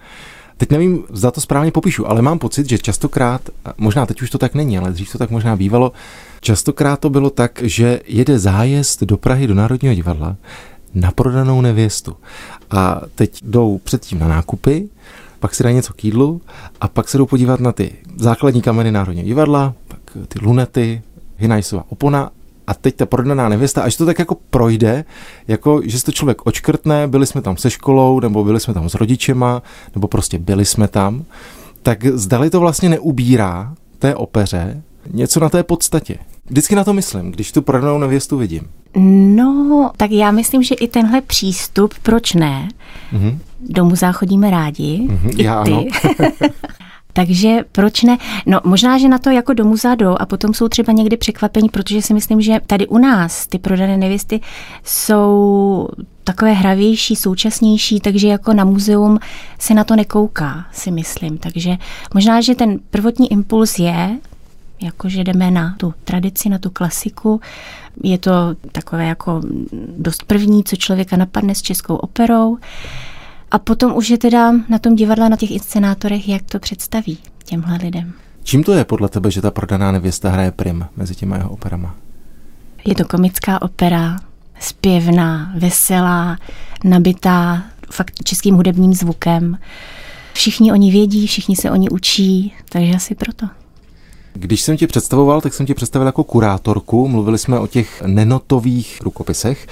Teď 0.56 0.70
nevím, 0.70 1.04
zda 1.10 1.30
to 1.30 1.40
správně 1.40 1.70
popíšu, 1.70 2.08
ale 2.08 2.22
mám 2.22 2.38
pocit, 2.38 2.68
že 2.68 2.78
častokrát, 2.78 3.40
možná 3.78 4.06
teď 4.06 4.22
už 4.22 4.30
to 4.30 4.38
tak 4.38 4.54
není, 4.54 4.78
ale 4.78 4.92
dřív 4.92 5.12
to 5.12 5.18
tak 5.18 5.30
možná 5.30 5.56
bývalo, 5.56 5.92
častokrát 6.40 7.00
to 7.00 7.10
bylo 7.10 7.30
tak, 7.30 7.62
že 7.62 8.00
jede 8.06 8.38
zájezd 8.38 9.02
do 9.02 9.16
Prahy 9.16 9.46
do 9.46 9.54
Národního 9.54 9.94
divadla 9.94 10.36
na 10.94 11.10
prodanou 11.10 11.60
nevěstu. 11.60 12.16
A 12.70 13.00
teď 13.14 13.40
jdou 13.42 13.80
předtím 13.84 14.18
na 14.18 14.28
nákupy, 14.28 14.88
pak 15.44 15.54
si 15.54 15.62
dají 15.62 15.76
něco 15.76 15.92
k 15.92 16.04
jídlu 16.04 16.40
a 16.80 16.88
pak 16.88 17.08
se 17.08 17.18
jdou 17.18 17.26
podívat 17.26 17.60
na 17.60 17.72
ty 17.72 17.92
základní 18.16 18.62
kameny 18.62 18.92
Národního 18.92 19.26
divadla, 19.26 19.74
pak 19.88 20.00
ty 20.28 20.38
lunety, 20.42 21.02
Hinajsova 21.36 21.84
opona 21.88 22.30
a 22.66 22.74
teď 22.74 22.96
ta 22.96 23.06
prodaná 23.06 23.48
nevěsta, 23.48 23.82
až 23.82 23.96
to 23.96 24.06
tak 24.06 24.18
jako 24.18 24.36
projde, 24.50 25.04
jako 25.48 25.80
že 25.84 25.98
se 25.98 26.04
to 26.04 26.12
člověk 26.12 26.46
očkrtne, 26.46 27.08
byli 27.08 27.26
jsme 27.26 27.42
tam 27.42 27.56
se 27.56 27.70
školou, 27.70 28.20
nebo 28.20 28.44
byli 28.44 28.60
jsme 28.60 28.74
tam 28.74 28.88
s 28.88 28.94
rodičema, 28.94 29.62
nebo 29.94 30.08
prostě 30.08 30.38
byli 30.38 30.64
jsme 30.64 30.88
tam, 30.88 31.24
tak 31.82 32.04
zdali 32.04 32.50
to 32.50 32.60
vlastně 32.60 32.88
neubírá 32.88 33.74
té 33.98 34.14
opeře 34.14 34.82
něco 35.10 35.40
na 35.40 35.48
té 35.48 35.62
podstatě. 35.62 36.18
Vždycky 36.46 36.74
na 36.74 36.84
to 36.84 36.92
myslím, 36.92 37.30
když 37.30 37.52
tu 37.52 37.62
prodanou 37.62 37.98
nevěstu 37.98 38.36
vidím. 38.36 38.62
No, 39.36 39.90
tak 39.96 40.10
já 40.10 40.30
myslím, 40.30 40.62
že 40.62 40.74
i 40.74 40.88
tenhle 40.88 41.20
přístup, 41.20 41.94
proč 42.02 42.34
ne? 42.34 42.68
Mm-hmm. 43.12 43.38
Do 43.60 43.84
muzea 43.84 44.12
chodíme 44.12 44.50
rádi. 44.50 45.06
Mm-hmm, 45.08 45.42
já 45.42 45.64
ty. 45.64 45.70
ano. 45.70 45.84
Takže 47.12 47.64
proč 47.72 48.02
ne? 48.02 48.18
No 48.46 48.60
možná, 48.64 48.98
že 48.98 49.08
na 49.08 49.18
to 49.18 49.30
jako 49.30 49.52
do 49.52 49.64
muzea 49.64 49.94
jdou 49.94 50.16
a 50.20 50.26
potom 50.26 50.54
jsou 50.54 50.68
třeba 50.68 50.92
někdy 50.92 51.16
překvapení, 51.16 51.68
protože 51.68 52.02
si 52.02 52.14
myslím, 52.14 52.40
že 52.40 52.60
tady 52.66 52.86
u 52.86 52.98
nás 52.98 53.46
ty 53.46 53.58
prodané 53.58 53.96
nevěsty 53.96 54.40
jsou 54.84 55.88
takové 56.24 56.52
hravější, 56.52 57.16
současnější, 57.16 58.00
takže 58.00 58.28
jako 58.28 58.52
na 58.52 58.64
muzeum 58.64 59.18
se 59.58 59.74
na 59.74 59.84
to 59.84 59.96
nekouká, 59.96 60.66
si 60.72 60.90
myslím. 60.90 61.38
Takže 61.38 61.76
možná, 62.14 62.40
že 62.40 62.54
ten 62.54 62.78
prvotní 62.90 63.32
impuls 63.32 63.78
je, 63.78 64.18
jako 64.84 65.08
že 65.08 65.24
jdeme 65.24 65.50
na 65.50 65.74
tu 65.78 65.94
tradici, 66.04 66.48
na 66.48 66.58
tu 66.58 66.70
klasiku. 66.70 67.40
Je 68.02 68.18
to 68.18 68.32
takové 68.72 69.06
jako 69.06 69.42
dost 69.98 70.24
první, 70.24 70.64
co 70.64 70.76
člověka 70.76 71.16
napadne 71.16 71.54
s 71.54 71.62
českou 71.62 71.96
operou. 71.96 72.58
A 73.50 73.58
potom 73.58 73.96
už 73.96 74.10
je 74.10 74.18
teda 74.18 74.52
na 74.68 74.78
tom 74.78 74.94
divadle, 74.94 75.28
na 75.28 75.36
těch 75.36 75.50
inscenátorech, 75.50 76.28
jak 76.28 76.42
to 76.42 76.58
představí 76.58 77.18
těmhle 77.44 77.76
lidem. 77.76 78.12
Čím 78.42 78.64
to 78.64 78.72
je 78.72 78.84
podle 78.84 79.08
tebe, 79.08 79.30
že 79.30 79.42
ta 79.42 79.50
prodaná 79.50 79.92
nevěsta 79.92 80.30
hraje 80.30 80.50
prim 80.50 80.86
mezi 80.96 81.14
těma 81.14 81.36
jeho 81.36 81.50
operama? 81.50 81.94
Je 82.84 82.94
to 82.94 83.04
komická 83.04 83.62
opera, 83.62 84.16
zpěvná, 84.60 85.52
veselá, 85.56 86.38
nabitá 86.84 87.62
fakt 87.90 88.24
českým 88.24 88.54
hudebním 88.54 88.94
zvukem. 88.94 89.58
Všichni 90.32 90.72
oni 90.72 90.90
vědí, 90.90 91.26
všichni 91.26 91.56
se 91.56 91.70
oni 91.70 91.90
učí, 91.90 92.54
takže 92.68 92.94
asi 92.94 93.14
proto. 93.14 93.46
Když 94.36 94.62
jsem 94.62 94.76
ti 94.76 94.86
představoval, 94.86 95.40
tak 95.40 95.54
jsem 95.54 95.66
ti 95.66 95.74
představil 95.74 96.06
jako 96.06 96.24
kurátorku. 96.24 97.08
Mluvili 97.08 97.38
jsme 97.38 97.58
o 97.58 97.66
těch 97.66 98.02
nenotových 98.06 99.00
rukopisech, 99.02 99.66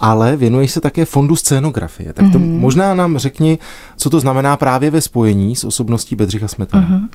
ale 0.00 0.36
věnuješ 0.36 0.70
se 0.70 0.80
také 0.80 1.04
fondu 1.04 1.36
scénografie. 1.36 2.12
Tak 2.12 2.32
to 2.32 2.38
mm-hmm. 2.38 2.58
možná 2.58 2.94
nám 2.94 3.18
řekni, 3.18 3.58
co 3.96 4.10
to 4.10 4.20
znamená 4.20 4.56
právě 4.56 4.90
ve 4.90 5.00
spojení 5.00 5.56
s 5.56 5.64
osobností 5.64 6.16
Bedřicha 6.16 6.48
Smetana. 6.48 6.88
Mm-hmm. 6.88 7.08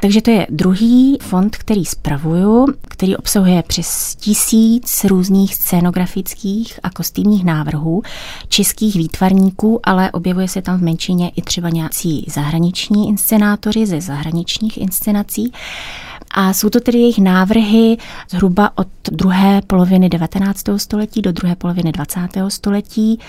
Takže 0.00 0.22
to 0.22 0.30
je 0.30 0.46
druhý 0.50 1.18
fond, 1.22 1.56
který 1.56 1.84
spravuju, 1.84 2.66
který 2.88 3.16
obsahuje 3.16 3.62
přes 3.62 4.16
tisíc 4.16 5.04
různých 5.04 5.54
scénografických 5.54 6.80
a 6.82 6.90
kostýmních 6.90 7.44
návrhů 7.44 8.02
českých 8.48 8.96
výtvarníků, 8.96 9.80
ale 9.84 10.10
objevuje 10.10 10.48
se 10.48 10.62
tam 10.62 10.78
v 10.78 10.82
menšině 10.82 11.28
i 11.28 11.42
třeba 11.42 11.68
nějací 11.68 12.26
zahraniční 12.28 13.08
inscenátoři 13.08 13.86
ze 13.86 14.00
zahraničních 14.00 14.78
inscenací. 14.78 15.52
A 16.30 16.52
jsou 16.52 16.70
to 16.70 16.80
tedy 16.80 16.98
jejich 16.98 17.18
návrhy 17.18 17.96
zhruba 18.30 18.70
od 18.74 18.88
druhé 19.12 19.62
poloviny 19.66 20.08
19. 20.08 20.62
století 20.76 21.22
do 21.22 21.32
druhé 21.32 21.56
poloviny 21.56 21.92
20. 21.92 22.20
století. 22.48 23.20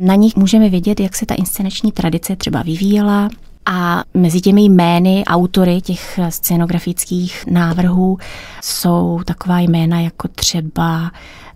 Na 0.00 0.14
nich 0.14 0.36
můžeme 0.36 0.68
vidět, 0.68 1.00
jak 1.00 1.16
se 1.16 1.26
ta 1.26 1.34
inscenační 1.34 1.92
tradice 1.92 2.36
třeba 2.36 2.62
vyvíjela, 2.62 3.30
a 3.66 4.04
mezi 4.14 4.40
těmi 4.40 4.62
jmény 4.62 5.24
autory 5.24 5.80
těch 5.80 6.20
scenografických 6.28 7.46
návrhů 7.46 8.18
jsou 8.62 9.20
taková 9.24 9.60
jména 9.60 10.00
jako 10.00 10.28
třeba 10.28 11.10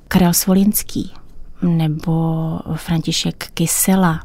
Karel 0.08 0.32
Svolinský 0.32 1.12
nebo 1.62 2.12
František 2.74 3.46
Kysela, 3.54 4.22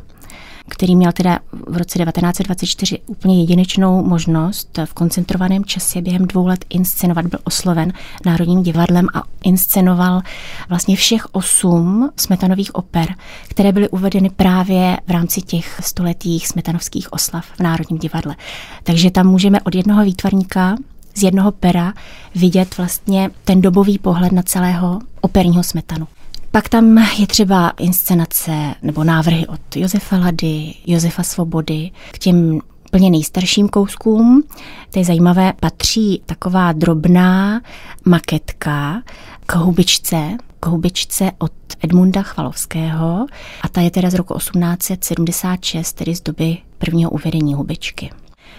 který 0.69 0.95
měl 0.95 1.11
teda 1.11 1.39
v 1.67 1.77
roce 1.77 1.99
1924 1.99 2.99
úplně 3.05 3.41
jedinečnou 3.41 4.03
možnost 4.03 4.79
v 4.85 4.93
koncentrovaném 4.93 5.65
čase 5.65 6.01
během 6.01 6.27
dvou 6.27 6.47
let 6.47 6.65
inscenovat, 6.69 7.27
byl 7.27 7.39
osloven 7.43 7.93
Národním 8.25 8.63
divadlem 8.63 9.07
a 9.13 9.23
inscenoval 9.43 10.21
vlastně 10.69 10.95
všech 10.95 11.25
osm 11.31 12.09
smetanových 12.17 12.75
oper, 12.75 13.15
které 13.47 13.71
byly 13.71 13.89
uvedeny 13.89 14.29
právě 14.29 14.97
v 15.07 15.11
rámci 15.11 15.41
těch 15.41 15.81
stoletých 15.83 16.47
smetanovských 16.47 17.13
oslav 17.13 17.45
v 17.45 17.59
Národním 17.59 17.97
divadle. 17.97 18.35
Takže 18.83 19.11
tam 19.11 19.27
můžeme 19.27 19.61
od 19.61 19.75
jednoho 19.75 20.03
výtvarníka 20.03 20.75
z 21.15 21.23
jednoho 21.23 21.51
pera 21.51 21.93
vidět 22.35 22.77
vlastně 22.77 23.29
ten 23.43 23.61
dobový 23.61 23.97
pohled 23.97 24.31
na 24.31 24.43
celého 24.43 24.99
operního 25.21 25.63
smetanu. 25.63 26.07
Pak 26.53 26.69
tam 26.69 26.97
je 26.97 27.27
třeba 27.27 27.73
inscenace 27.79 28.75
nebo 28.81 29.03
návrhy 29.03 29.47
od 29.47 29.75
Josefa 29.75 30.17
Lady, 30.17 30.73
Josefa 30.85 31.23
Svobody 31.23 31.91
k 32.11 32.17
těm 32.17 32.61
úplně 32.85 33.09
nejstarším 33.09 33.69
kouskům. 33.69 34.43
To 34.91 34.99
je 34.99 35.05
zajímavé, 35.05 35.53
patří 35.59 36.21
taková 36.25 36.71
drobná 36.71 37.61
maketka 38.05 39.01
k 39.45 39.55
hubičce, 39.55 40.37
k 40.59 40.65
hubičce 40.65 41.31
od 41.37 41.51
Edmunda 41.83 42.21
Chvalovského 42.21 43.25
a 43.61 43.67
ta 43.67 43.81
je 43.81 43.91
teda 43.91 44.09
z 44.09 44.13
roku 44.13 44.37
1876, 44.37 45.93
tedy 45.93 46.15
z 46.15 46.21
doby 46.21 46.57
prvního 46.77 47.11
uvedení 47.11 47.53
hubičky. 47.53 48.09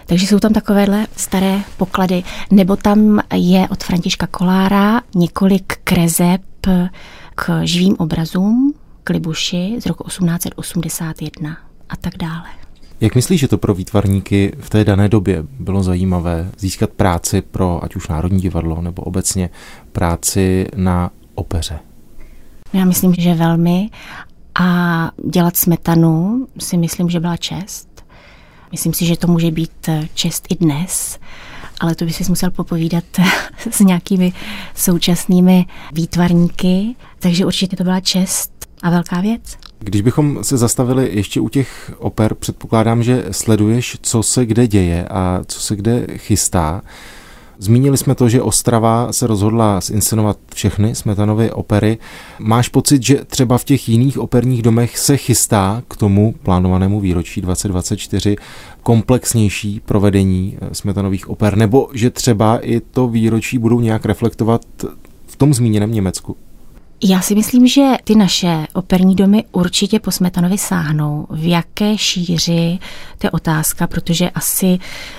Takže 0.07 0.27
jsou 0.27 0.39
tam 0.39 0.53
takovéhle 0.53 1.07
staré 1.17 1.61
poklady. 1.77 2.23
Nebo 2.51 2.77
tam 2.77 3.21
je 3.35 3.69
od 3.69 3.85
Františka 3.85 4.27
Kolára 4.27 5.01
několik 5.15 5.77
krezeb 5.85 6.41
k 7.35 7.65
živým 7.65 7.97
obrazům, 7.99 8.75
k 9.05 9.11
Libuši 9.11 9.77
z 9.81 9.87
roku 9.87 10.05
1881 10.05 11.57
a 11.89 11.97
tak 11.97 12.17
dále. 12.17 12.45
Jak 13.01 13.15
myslíš, 13.15 13.41
že 13.41 13.49
to 13.49 13.59
pro 13.59 13.75
výtvarníky 13.75 14.53
v 14.59 14.71
té 14.71 14.85
dané 14.85 15.09
době 15.09 15.45
bylo 15.61 15.83
zajímavé 15.83 16.51
získat 16.59 16.91
práci 16.91 17.43
pro 17.43 17.85
ať 17.85 17.97
už 17.97 18.09
Národní 18.09 18.41
divadlo 18.41 18.83
nebo 18.83 19.03
obecně 19.03 19.51
práci 19.93 20.67
na 20.77 21.11
opeře? 21.35 21.79
Já 22.73 22.85
myslím, 22.85 23.15
že 23.19 23.35
velmi. 23.35 23.91
A 24.61 25.11
dělat 25.31 25.57
smetanu 25.57 26.47
si 26.59 26.77
myslím, 26.77 27.09
že 27.09 27.21
byla 27.21 27.37
čest. 27.37 28.05
Myslím 28.73 28.95
si, 28.95 29.07
že 29.07 29.17
to 29.17 29.27
může 29.27 29.51
být 29.51 29.89
čest 30.15 30.47
i 30.51 30.55
dnes 30.55 31.19
ale 31.81 31.95
to 31.95 32.05
by 32.05 32.13
si 32.13 32.25
musel 32.29 32.51
popovídat 32.51 33.05
s 33.71 33.81
nějakými 33.81 34.33
současnými 34.75 35.67
výtvarníky, 35.93 36.95
takže 37.19 37.47
určitě 37.47 37.77
to 37.77 37.85
byla 37.85 38.01
čest 38.01 38.51
a 38.83 38.91
velká 38.91 39.21
věc. 39.21 39.57
Když 39.79 40.03
bychom 40.03 40.45
se 40.45 40.57
zastavili 40.57 41.11
ještě 41.13 41.41
u 41.41 41.49
těch 41.49 41.93
oper, 41.99 42.35
předpokládám, 42.35 43.03
že 43.03 43.25
sleduješ, 43.31 43.97
co 44.03 44.23
se 44.23 44.47
kde 44.47 44.67
děje 44.67 45.09
a 45.09 45.41
co 45.47 45.61
se 45.61 45.77
kde 45.77 46.07
chystá. 46.17 46.83
Zmínili 47.59 47.97
jsme 47.97 48.15
to, 48.15 48.29
že 48.29 48.43
Ostrava 48.43 49.13
se 49.13 49.27
rozhodla 49.27 49.81
zinscenovat 49.81 50.39
všechny 50.55 50.95
Smetanovy 50.95 51.51
opery. 51.51 51.99
Máš 52.39 52.69
pocit, 52.69 53.03
že 53.03 53.25
třeba 53.25 53.59
v 53.59 53.65
těch 53.65 53.89
jiných 53.89 54.19
operních 54.19 54.63
domech 54.63 54.99
se 54.99 55.17
chystá 55.17 55.83
k 55.89 55.97
tomu 55.97 56.35
plánovanému 56.43 57.01
výročí 57.01 57.41
2024 57.41 58.37
komplexnější 58.83 59.81
provedení 59.85 60.59
eh, 60.61 60.75
Smetanových 60.75 61.29
oper, 61.29 61.57
nebo 61.57 61.89
že 61.93 62.11
třeba 62.11 62.59
i 62.59 62.81
to 62.81 63.09
výročí 63.09 63.59
budou 63.59 63.81
nějak 63.81 64.05
reflektovat 64.05 64.63
v 65.27 65.37
tom 65.37 65.55
zmíněném 65.55 65.93
Německu? 65.93 66.37
Já 67.07 67.21
si 67.21 67.35
myslím, 67.35 67.67
že 67.67 67.93
ty 68.05 68.15
naše 68.15 68.67
operní 68.73 69.15
domy 69.15 69.45
určitě 69.53 70.01
po 70.01 70.11
Smetanovi 70.11 70.59
sáhnou. 70.59 71.27
V 71.31 71.49
jaké 71.49 71.99
šíři, 71.99 72.79
to 73.19 73.27
je 73.27 73.31
otázka, 73.31 73.87
protože 73.87 74.31
asi 74.31 74.79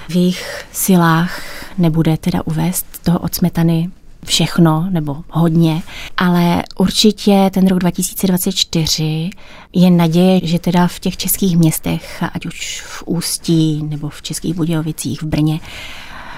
v 0.09 0.15
jejich 0.15 0.65
silách 0.71 1.41
nebude 1.77 2.17
teda 2.17 2.41
uvést 2.45 2.85
toho 3.03 3.19
od 3.19 3.35
Smetany 3.35 3.89
všechno 4.25 4.87
nebo 4.89 5.17
hodně, 5.29 5.81
ale 6.17 6.63
určitě 6.77 7.49
ten 7.53 7.67
rok 7.67 7.79
2024 7.79 9.29
je 9.73 9.91
naděje, 9.91 10.39
že 10.43 10.59
teda 10.59 10.87
v 10.87 10.99
těch 10.99 11.17
českých 11.17 11.57
městech, 11.57 12.23
ať 12.33 12.45
už 12.45 12.81
v 12.81 13.03
Ústí 13.05 13.83
nebo 13.83 14.09
v 14.09 14.21
Českých 14.21 14.53
Budějovicích, 14.53 15.21
v 15.21 15.25
Brně, 15.25 15.59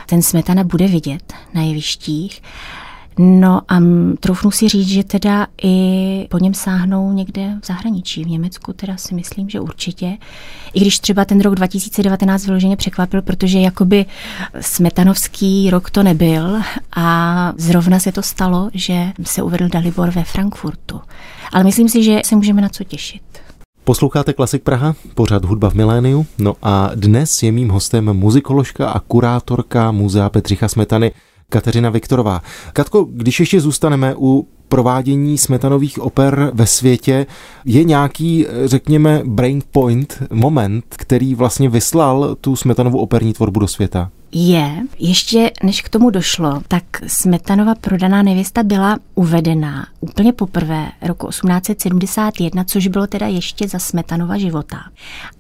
ten 0.06 0.22
Smetana 0.22 0.64
bude 0.64 0.88
vidět 0.88 1.34
na 1.54 1.62
jevištích 1.62 2.42
No 3.20 3.62
a 3.68 3.80
troufnu 4.20 4.52
si 4.52 4.70
říct, 4.70 4.88
že 4.88 5.04
teda 5.04 5.48
i 5.64 6.28
po 6.30 6.38
něm 6.38 6.54
sáhnou 6.54 7.14
někde 7.14 7.56
v 7.64 7.68
zahraničí, 7.68 8.24
v 8.24 8.28
Německu 8.30 8.74
teda 8.74 8.98
si 8.98 9.16
myslím, 9.16 9.50
že 9.50 9.60
určitě. 9.60 10.18
I 10.74 10.80
když 10.80 11.00
třeba 11.00 11.26
ten 11.26 11.42
rok 11.42 11.56
2019 11.56 12.46
vyloženě 12.46 12.78
překvapil, 12.78 13.22
protože 13.22 13.60
jakoby 13.60 14.06
smetanovský 14.62 15.70
rok 15.70 15.90
to 15.90 16.04
nebyl 16.04 16.58
a 16.96 17.54
zrovna 17.58 18.00
se 18.00 18.12
to 18.12 18.22
stalo, 18.22 18.70
že 18.74 19.12
se 19.24 19.42
uvedl 19.42 19.70
Dalibor 19.70 20.12
ve 20.12 20.24
Frankfurtu. 20.24 21.02
Ale 21.54 21.64
myslím 21.64 21.90
si, 21.90 22.04
že 22.04 22.22
se 22.26 22.36
můžeme 22.36 22.62
na 22.62 22.70
co 22.70 22.84
těšit. 22.84 23.22
Posloucháte 23.84 24.34
Klasik 24.34 24.64
Praha, 24.64 24.96
pořád 25.14 25.46
hudba 25.46 25.70
v 25.70 25.74
miléniu. 25.74 26.26
No 26.38 26.56
a 26.62 26.92
dnes 26.96 27.44
je 27.44 27.52
mým 27.52 27.70
hostem 27.70 28.14
muzikoložka 28.14 28.90
a 28.90 29.00
kurátorka 29.00 29.92
Muzea 29.92 30.30
Petřicha 30.30 30.68
Smetany 30.68 31.12
Kateřina 31.52 31.90
Viktorová. 31.90 32.42
Katko, 32.74 33.08
když 33.12 33.40
ještě 33.40 33.62
zůstaneme 33.62 34.16
u 34.18 34.48
provádění 34.70 35.38
smetanových 35.38 36.00
oper 36.00 36.52
ve 36.54 36.68
světě, 36.68 37.26
je 37.66 37.84
nějaký, 37.84 38.46
řekněme, 38.66 39.22
brain 39.26 39.62
point, 39.72 40.24
moment, 40.30 40.86
který 40.90 41.36
vlastně 41.36 41.70
vyslal 41.70 42.36
tu 42.42 42.56
smetanovou 42.56 43.00
operní 43.00 43.34
tvorbu 43.34 43.60
do 43.60 43.68
světa? 43.68 44.10
Je. 44.32 44.84
Ještě 45.00 45.52
než 45.64 45.82
k 45.82 45.90
tomu 45.90 46.10
došlo, 46.10 46.62
tak 46.68 46.84
Smetanova 47.08 47.76
prodaná 47.76 48.24
nevěsta 48.24 48.64
byla 48.64 48.98
uvedena 49.16 49.88
úplně 50.00 50.34
poprvé 50.34 50.92
roku 51.02 51.28
1871, 51.28 52.64
což 52.64 52.88
bylo 52.88 53.08
teda 53.08 53.28
ještě 53.28 53.68
za 53.68 53.80
Smetanova 53.80 54.38
života. 54.38 54.78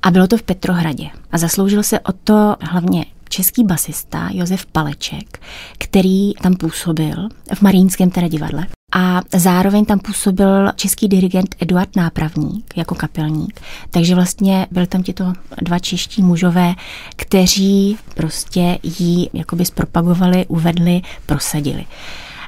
A 0.02 0.12
bylo 0.12 0.28
to 0.28 0.38
v 0.38 0.44
Petrohradě. 0.44 1.10
A 1.32 1.38
zasloužil 1.38 1.84
se 1.84 2.00
o 2.00 2.12
to 2.12 2.56
hlavně 2.62 3.06
český 3.30 3.64
basista 3.64 4.30
Josef 4.32 4.66
Paleček, 4.66 5.40
který 5.78 6.34
tam 6.34 6.56
působil 6.56 7.30
v 7.54 7.62
Marínském 7.62 8.10
teda 8.10 8.28
divadle. 8.28 8.68
A 8.96 9.22
zároveň 9.36 9.86
tam 9.86 10.00
působil 10.00 10.72
český 10.76 11.08
dirigent 11.08 11.56
Eduard 11.60 11.96
Nápravník 11.96 12.78
jako 12.78 12.96
kapelník. 12.96 13.62
Takže 13.92 14.16
vlastně 14.16 14.68
byli 14.72 14.88
tam 14.88 15.04
těto 15.04 15.34
dva 15.62 15.80
čeští 15.80 16.22
mužové, 16.22 16.76
kteří 17.16 17.98
prostě 18.16 18.80
jí 18.84 19.30
jakoby 19.34 19.66
zpropagovali, 19.66 20.46
uvedli, 20.46 21.02
prosadili. 21.26 21.86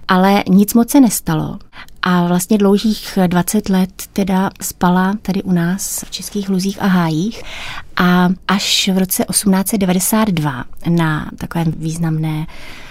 Ale 0.08 0.44
nic 0.50 0.74
moc 0.74 0.90
se 0.90 1.00
nestalo. 1.02 1.60
A 2.02 2.28
vlastně 2.28 2.58
dlouhých 2.58 3.20
20 3.28 3.70
let 3.70 4.04
teda 4.14 4.50
spala 4.62 5.14
tady 5.22 5.44
u 5.44 5.52
nás 5.52 6.04
v 6.08 6.12
Českých 6.12 6.50
luzích 6.50 6.82
a 6.82 6.88
hájích. 6.88 7.44
A 7.98 8.30
až 8.48 8.90
v 8.94 8.98
roce 8.98 9.26
1892 9.30 10.66
na 10.90 11.32
takové 11.38 11.66
významné 11.78 12.48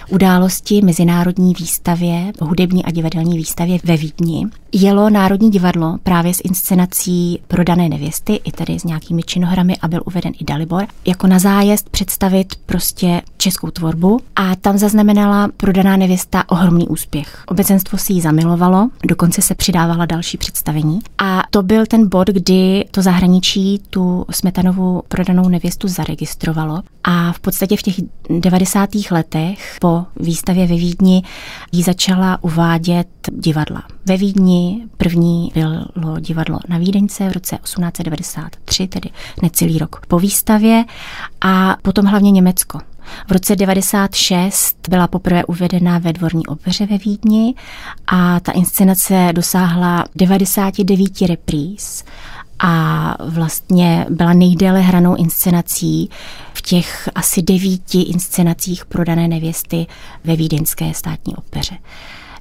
události 0.09 0.81
Mezinárodní 0.81 1.53
výstavě, 1.53 2.31
hudební 2.41 2.85
a 2.85 2.91
divadelní 2.91 3.37
výstavě 3.37 3.77
ve 3.83 3.97
Vídni, 3.97 4.45
jelo 4.71 5.09
Národní 5.09 5.51
divadlo 5.51 5.97
právě 6.03 6.33
s 6.33 6.41
inscenací 6.43 7.39
Prodané 7.47 7.89
nevěsty, 7.89 8.33
i 8.43 8.51
tady 8.51 8.79
s 8.79 8.83
nějakými 8.83 9.23
činohrami 9.23 9.77
a 9.81 9.87
byl 9.87 10.01
uveden 10.05 10.33
i 10.39 10.43
Dalibor, 10.43 10.87
jako 11.07 11.27
na 11.27 11.39
zájezd 11.39 11.89
představit 11.89 12.55
prostě 12.65 13.21
českou 13.37 13.71
tvorbu 13.71 14.19
a 14.35 14.55
tam 14.55 14.77
zaznamenala 14.77 15.49
Prodaná 15.57 15.97
nevěsta 15.97 16.43
ohromný 16.49 16.87
úspěch. 16.87 17.43
Obecenstvo 17.47 17.97
si 17.97 18.13
ji 18.13 18.21
zamilovalo, 18.21 18.89
dokonce 19.07 19.41
se 19.41 19.55
přidávala 19.55 20.05
další 20.05 20.37
představení 20.37 20.99
a 21.17 21.43
to 21.49 21.63
byl 21.63 21.85
ten 21.85 22.09
bod, 22.09 22.27
kdy 22.27 22.85
to 22.91 23.01
zahraničí 23.01 23.81
tu 23.89 24.25
Smetanovou 24.31 25.01
Prodanou 25.07 25.49
nevěstu 25.49 25.87
zaregistrovalo 25.87 26.81
a 27.03 27.33
v 27.33 27.39
podstatě 27.39 27.77
v 27.77 27.81
těch 27.81 27.95
90. 28.39 28.89
letech 29.11 29.77
po 29.81 29.98
výstavě 30.15 30.67
ve 30.67 30.75
Vídni 30.75 31.23
ji 31.71 31.83
začala 31.83 32.43
uvádět 32.43 33.07
divadla. 33.31 33.83
Ve 34.05 34.17
Vídni 34.17 34.87
první 34.97 35.51
bylo 35.95 36.19
divadlo 36.19 36.59
na 36.67 36.77
Vídeňce 36.77 37.29
v 37.29 37.33
roce 37.33 37.57
1893, 37.63 38.87
tedy 38.87 39.09
necelý 39.41 39.77
rok 39.77 40.01
po 40.07 40.19
výstavě, 40.19 40.85
a 41.41 41.75
potom 41.81 42.05
hlavně 42.05 42.31
Německo. 42.31 42.79
V 43.27 43.31
roce 43.31 43.55
96 43.55 44.77
byla 44.89 45.07
poprvé 45.07 45.45
uvedena 45.45 45.97
ve 45.97 46.13
dvorní 46.13 46.47
opeře 46.47 46.85
ve 46.85 46.97
Vídni 46.97 47.55
a 48.07 48.39
ta 48.39 48.51
inscenace 48.51 49.29
dosáhla 49.33 50.05
99 50.15 51.21
repríz 51.21 52.03
a 52.59 53.15
vlastně 53.25 54.05
byla 54.09 54.33
nejdéle 54.33 54.81
hranou 54.81 55.15
inscenací 55.15 56.09
v 56.53 56.61
těch 56.61 57.09
asi 57.15 57.41
devíti 57.41 58.01
inscenacích 58.01 58.85
prodané 58.85 59.27
nevěsty 59.27 59.87
ve 60.23 60.35
Vídeňské 60.35 60.93
státní 60.93 61.35
opeře. 61.35 61.77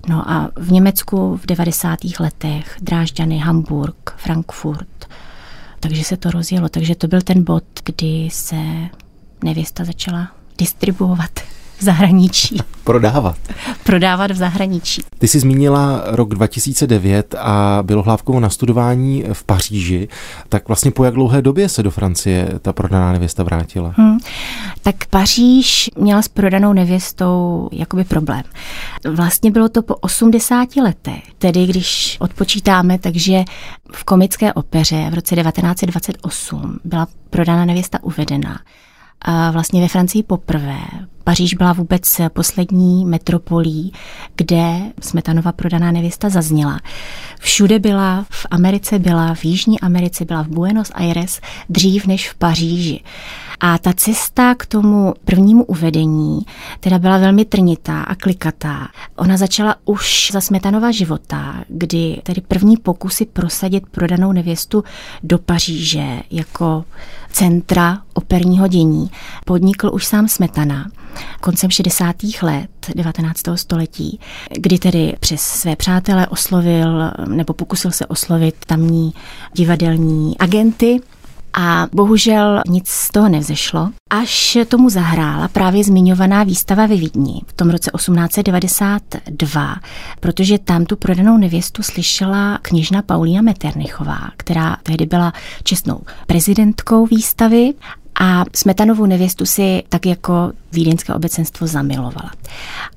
No 0.09 0.31
a 0.31 0.51
v 0.57 0.73
Německu 0.73 1.37
v 1.37 1.47
90. 1.47 1.99
letech 2.21 2.77
Drážďany, 2.83 3.39
Hamburg, 3.39 4.15
Frankfurt. 4.17 5.09
Takže 5.81 6.05
se 6.05 6.17
to 6.17 6.31
rozjelo. 6.31 6.69
Takže 6.69 6.95
to 6.95 7.07
byl 7.07 7.23
ten 7.23 7.45
bod, 7.45 7.65
kdy 7.85 8.29
se 8.33 8.57
nevěsta 9.45 9.85
začala 9.85 10.29
distribuovat 10.59 11.41
v 11.79 11.85
zahraničí. 11.85 12.59
Prodávat. 12.85 13.37
Prodávat 13.85 14.31
v 14.31 14.37
zahraničí. 14.37 15.03
Ty 15.19 15.29
jsi 15.29 15.41
zmínila 15.41 16.03
rok 16.07 16.29
2009 16.35 17.35
a 17.39 17.79
bylo 17.83 18.03
hlávkou 18.03 18.41
na 18.41 18.51
studování 18.51 19.25
v 19.33 19.45
Paříži. 19.45 20.09
Tak 20.49 20.69
vlastně 20.69 20.91
po 20.91 21.05
jak 21.05 21.15
dlouhé 21.15 21.43
době 21.43 21.69
se 21.69 21.83
do 21.83 21.91
Francie 21.91 22.49
ta 22.63 22.73
prodaná 22.73 23.13
nevěsta 23.13 23.43
vrátila? 23.43 23.95
Hmm. 23.97 24.19
Tak 24.83 25.07
Paříž 25.07 25.91
měla 25.99 26.23
s 26.23 26.29
prodanou 26.29 26.73
nevěstou 26.73 27.69
jakoby 27.73 28.05
problém. 28.05 28.43
Vlastně 29.11 29.51
bylo 29.51 29.69
to 29.69 29.83
po 29.83 29.95
80 29.95 30.77
letech, 30.77 31.23
tedy 31.39 31.67
když 31.67 32.17
odpočítáme, 32.21 32.99
takže 32.99 33.45
v 33.93 34.05
komické 34.05 34.53
opeře 34.53 35.07
v 35.11 35.15
roce 35.15 35.37
1928 35.37 36.79
byla 36.85 37.07
prodaná 37.31 37.65
nevěsta 37.65 37.99
uvedena 38.03 38.61
a 39.23 39.51
vlastně 39.51 39.81
ve 39.81 39.89
Francii 39.89 40.23
poprvé. 40.23 40.79
Paříž 41.29 41.55
byla 41.55 41.73
vůbec 41.73 42.21
poslední 42.33 43.05
metropolí, 43.05 43.93
kde 44.37 44.81
Smetanova 45.01 45.53
prodaná 45.53 45.93
nevěsta 45.93 46.29
zazněla. 46.29 46.81
Všude 47.41 47.79
byla, 47.79 48.27
v 48.31 48.47
Americe 48.51 48.99
byla, 48.99 49.35
v 49.35 49.45
Jižní 49.45 49.81
Americe 49.81 50.25
byla, 50.25 50.43
v 50.43 50.49
Buenos 50.49 50.91
Aires, 50.95 51.41
dřív 51.69 52.07
než 52.07 52.31
v 52.31 52.35
Paříži. 52.35 53.01
A 53.61 53.79
ta 53.79 53.93
cesta 53.93 54.55
k 54.55 54.67
tomu 54.67 55.15
prvnímu 55.25 55.65
uvedení 55.65 56.41
teda 56.81 56.99
byla 56.99 57.19
velmi 57.19 57.45
trnitá 57.45 58.03
a 58.03 58.15
klikatá. 58.15 58.89
Ona 59.17 59.37
začala 59.37 59.77
už 59.85 60.31
za 60.33 60.41
Smetanova 60.41 60.91
života, 60.91 61.65
kdy 61.69 62.21
tedy 62.23 62.41
první 62.41 62.77
pokusy 62.77 63.27
prosadit 63.27 63.85
prodanou 63.91 64.33
nevěstu 64.33 64.85
do 65.23 65.39
Paříže 65.39 66.21
jako 66.31 66.85
centra 67.33 68.03
operního 68.15 68.69
dění 68.69 69.11
podnikl 69.45 69.91
už 69.93 70.07
sám 70.07 70.29
Smetana 70.29 70.91
koncem 71.41 71.71
60. 71.71 72.17
let 72.43 72.71
19. 72.95 73.41
století, 73.55 74.21
kdy 74.59 74.79
tedy 74.79 75.17
přes 75.21 75.41
své 75.41 75.77
přátele 75.77 76.27
oslovil 76.27 77.11
nebo 77.27 77.53
pokusil 77.55 77.91
se 77.91 78.07
oslovit 78.07 78.55
tamní 78.67 79.15
divadelní 79.53 80.39
agenty 80.39 81.01
a 81.53 81.87
bohužel 81.93 82.63
nic 82.69 82.89
z 82.89 83.11
toho 83.11 83.29
nevzešlo, 83.29 83.91
až 84.11 84.59
tomu 84.69 84.91
zahrála 84.91 85.49
právě 85.49 85.85
zmiňovaná 85.85 86.45
výstava 86.45 86.87
ve 86.87 86.97
Vídni 86.97 87.43
v 87.47 87.53
tom 87.53 87.71
roce 87.71 87.91
1892, 87.97 89.77
protože 90.21 90.59
tam 90.59 90.87
tu 90.87 90.97
prodanou 90.97 91.37
nevěstu 91.37 91.83
slyšela 91.83 92.59
kněžna 92.63 93.03
Paulína 93.03 93.43
Metternichová, 93.43 94.31
která 94.37 94.77
tehdy 94.83 95.07
byla 95.07 95.33
čestnou 95.63 96.01
prezidentkou 96.27 97.07
výstavy 97.07 97.75
a 98.21 98.45
Smetanovou 98.57 99.07
nevěstu 99.07 99.47
si 99.47 99.83
tak 99.89 100.07
jako 100.07 100.53
vídeňské 100.73 101.15
obecenstvo 101.15 101.67
zamilovala. 101.67 102.31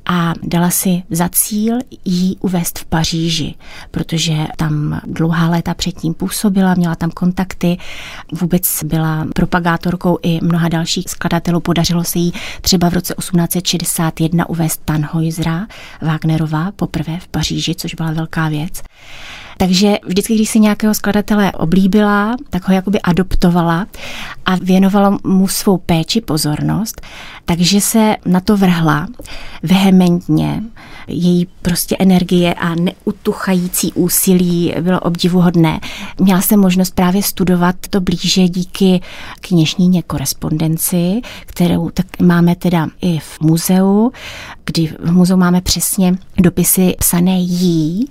A 0.06 0.34
dala 0.44 0.70
si 0.70 1.04
za 1.10 1.30
cíl 1.30 1.78
jí 2.06 2.38
uvést 2.40 2.80
v 2.80 2.86
Paříži, 2.86 3.56
protože 3.92 4.34
tam 4.58 5.02
dlouhá 5.06 5.50
léta 5.50 5.74
předtím 5.74 6.14
působila, 6.14 6.74
měla 6.74 6.96
tam 6.96 7.12
kontakty, 7.12 7.78
vůbec 8.32 8.84
byla 8.84 9.28
propagátorkou 9.36 10.18
i 10.22 10.40
mnoha 10.44 10.70
dalších 10.70 11.10
skladatelů. 11.10 11.60
Podařilo 11.60 12.04
se 12.04 12.20
jí 12.20 12.34
třeba 12.62 12.90
v 12.90 12.94
roce 12.94 13.16
1861 13.20 14.50
uvést 14.50 14.82
Tannhäusera 14.86 15.68
Wagnerová 16.02 16.72
poprvé 16.72 17.20
v 17.20 17.28
Paříži, 17.28 17.76
což 17.76 17.96
byla 17.96 18.12
velká 18.12 18.50
věc. 18.50 18.82
Takže 19.62 19.98
vždycky, 20.06 20.36
když 20.36 20.50
si 20.50 20.60
nějakého 20.60 20.94
skladatele 20.94 21.52
oblíbila, 21.52 22.36
tak 22.50 22.68
ho 22.68 22.74
jakoby 22.74 23.02
adoptovala 23.02 23.88
a 24.46 24.56
věnovala 24.56 25.18
mu 25.24 25.48
svou 25.48 25.78
péči, 25.78 26.22
pozornost, 26.22 27.02
takže 27.46 27.82
se 27.82 28.16
na 28.26 28.40
to 28.40 28.58
vrhla 28.58 29.08
vehementně. 29.64 30.64
Její 31.08 31.48
prostě 31.62 31.96
energie 32.00 32.54
a 32.54 32.76
neutuchající 32.76 33.94
úsilí 33.94 34.74
bylo 34.82 35.00
obdivuhodné. 35.00 35.80
Měla 36.20 36.42
jsem 36.42 36.60
možnost 36.60 36.96
právě 36.96 37.24
studovat 37.24 37.76
to 37.90 38.02
blíže 38.02 38.48
díky 38.48 39.02
kněžníně 39.42 40.04
korespondenci, 40.04 41.22
kterou 41.46 41.90
tak 41.90 42.06
máme 42.20 42.56
teda 42.56 42.88
i 43.02 43.20
v 43.20 43.42
muzeu, 43.42 44.12
kdy 44.66 44.88
v 44.88 45.12
muzeu 45.12 45.38
máme 45.38 45.62
přesně 45.62 46.16
dopisy 46.38 46.96
psané 47.00 47.40
jí, 47.40 48.08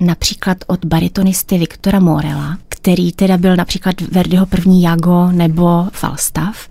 například 0.00 0.58
od 0.66 0.84
baritonisty 0.84 1.58
Viktora 1.58 2.00
Morela, 2.00 2.58
který 2.68 3.12
teda 3.12 3.36
byl 3.36 3.56
například 3.56 4.00
Verdiho 4.00 4.46
první 4.46 4.82
Jago 4.82 5.28
nebo 5.32 5.86
Falstaff. 5.92 6.68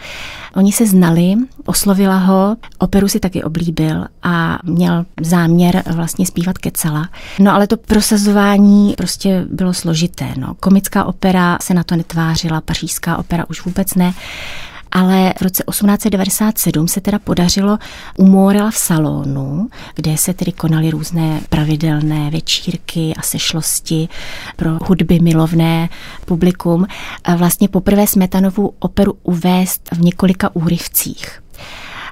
Oni 0.55 0.71
se 0.71 0.87
znali, 0.87 1.33
oslovila 1.65 2.17
ho, 2.17 2.55
operu 2.77 3.07
si 3.07 3.19
taky 3.19 3.43
oblíbil 3.43 4.05
a 4.23 4.59
měl 4.63 5.05
záměr 5.21 5.83
vlastně 5.91 6.25
zpívat 6.25 6.57
Kecela. 6.57 7.09
No 7.39 7.53
ale 7.53 7.67
to 7.67 7.77
prosazování 7.77 8.93
prostě 8.97 9.45
bylo 9.51 9.73
složité. 9.73 10.27
No. 10.37 10.53
Komická 10.59 11.03
opera 11.03 11.57
se 11.61 11.73
na 11.73 11.83
to 11.83 11.95
netvářila, 11.95 12.61
pařížská 12.61 13.17
opera 13.17 13.49
už 13.49 13.65
vůbec 13.65 13.95
ne 13.95 14.13
ale 14.91 15.33
v 15.37 15.41
roce 15.41 15.63
1897 15.69 16.87
se 16.87 17.01
teda 17.01 17.19
podařilo 17.19 17.77
u 18.17 18.25
Morela 18.25 18.71
v 18.71 18.77
salonu, 18.77 19.69
kde 19.95 20.17
se 20.17 20.33
tedy 20.33 20.51
konaly 20.51 20.89
různé 20.89 21.41
pravidelné 21.49 22.29
večírky 22.29 23.13
a 23.17 23.21
sešlosti 23.21 24.09
pro 24.55 24.69
hudby 24.87 25.19
milovné 25.19 25.89
publikum, 26.25 26.85
vlastně 27.37 27.67
poprvé 27.67 28.07
Smetanovu 28.07 28.73
operu 28.79 29.13
uvést 29.23 29.89
v 29.93 30.01
několika 30.01 30.55
úryvcích 30.55 31.40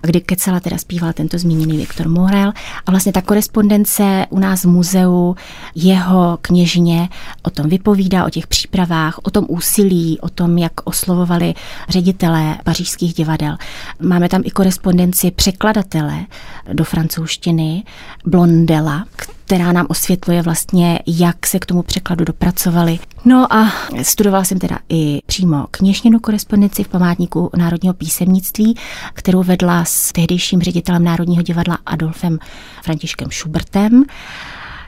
kdy 0.02 0.22
Kecela 0.22 0.60
teda 0.60 0.78
zpíval 0.78 1.14
tento 1.14 1.38
zmíněný 1.38 1.78
Viktor 1.78 2.10
Morel 2.10 2.52
a 2.86 2.92
vlastně 2.92 3.12
ta 3.12 3.22
korespondence 3.22 4.26
u 4.30 4.40
nás 4.40 4.64
v 4.64 4.68
muzeu 4.68 5.36
jeho 5.76 6.38
kněžně 6.42 7.10
o 7.44 7.50
tom 7.50 7.70
vypovídá, 7.70 8.26
o 8.26 8.30
těch 8.30 8.48
přípravách, 8.48 9.20
o 9.24 9.32
tom 9.32 9.46
úsilí, 9.48 10.20
o 10.20 10.30
tom, 10.30 10.58
jak 10.58 10.72
oslovovali 10.84 11.54
ředitelé 11.90 12.58
pařížských 12.64 13.14
divadel. 13.14 13.58
Máme 14.00 14.30
tam 14.30 14.42
i 14.46 14.52
korespondenci 14.52 15.32
překladatele 15.32 16.26
do 16.74 16.84
francouzštiny 16.84 17.84
Blondela, 18.26 19.06
která 19.50 19.72
nám 19.72 19.86
osvětluje 19.90 20.42
vlastně, 20.42 21.00
jak 21.08 21.48
se 21.48 21.60
k 21.60 21.66
tomu 21.66 21.84
překladu 21.84 22.26
dopracovali. 22.26 23.00
No 23.26 23.54
a 23.54 23.72
studovala 24.02 24.44
jsem 24.44 24.60
teda 24.60 24.80
i 24.90 25.22
přímo 25.26 25.68
kněžněnou 25.72 26.20
korespondenci 26.20 26.84
v 26.84 26.88
památníku 26.88 27.50
Národního 27.58 27.94
písemnictví, 27.94 28.78
kterou 29.14 29.44
vedla 29.44 29.86
s 29.86 30.12
tehdejším 30.12 30.62
ředitelem 30.62 31.04
Národního 31.04 31.44
divadla 31.44 31.78
Adolfem 31.86 32.40
Františkem 32.84 33.32
Schubertem. 33.32 34.04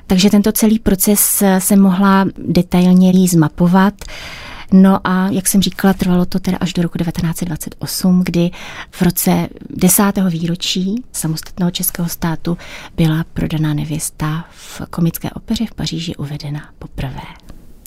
Takže 0.08 0.30
tento 0.30 0.52
celý 0.52 0.80
proces 0.80 1.44
se 1.60 1.76
mohla 1.76 2.26
detailně 2.38 3.28
zmapovat. 3.28 3.94
No 4.74 5.00
a 5.04 5.30
jak 5.30 5.48
jsem 5.48 5.62
říkala, 5.62 5.94
trvalo 5.94 6.26
to 6.26 6.40
teda 6.40 6.58
až 6.62 6.74
do 6.74 6.82
roku 6.82 6.98
1928, 6.98 8.24
kdy 8.26 8.52
v 8.92 9.02
roce 9.02 9.48
desátého 9.70 10.30
výročí 10.30 11.04
samostatného 11.12 11.72
českého 11.72 12.10
státu 12.10 12.58
byla 12.98 13.26
prodaná 13.34 13.74
nevěsta 13.74 14.46
v 14.52 14.82
komické 14.90 15.30
opeře 15.30 15.66
v 15.66 15.74
Paříži 15.74 16.16
uvedena 16.16 16.70
poprvé. 16.80 17.22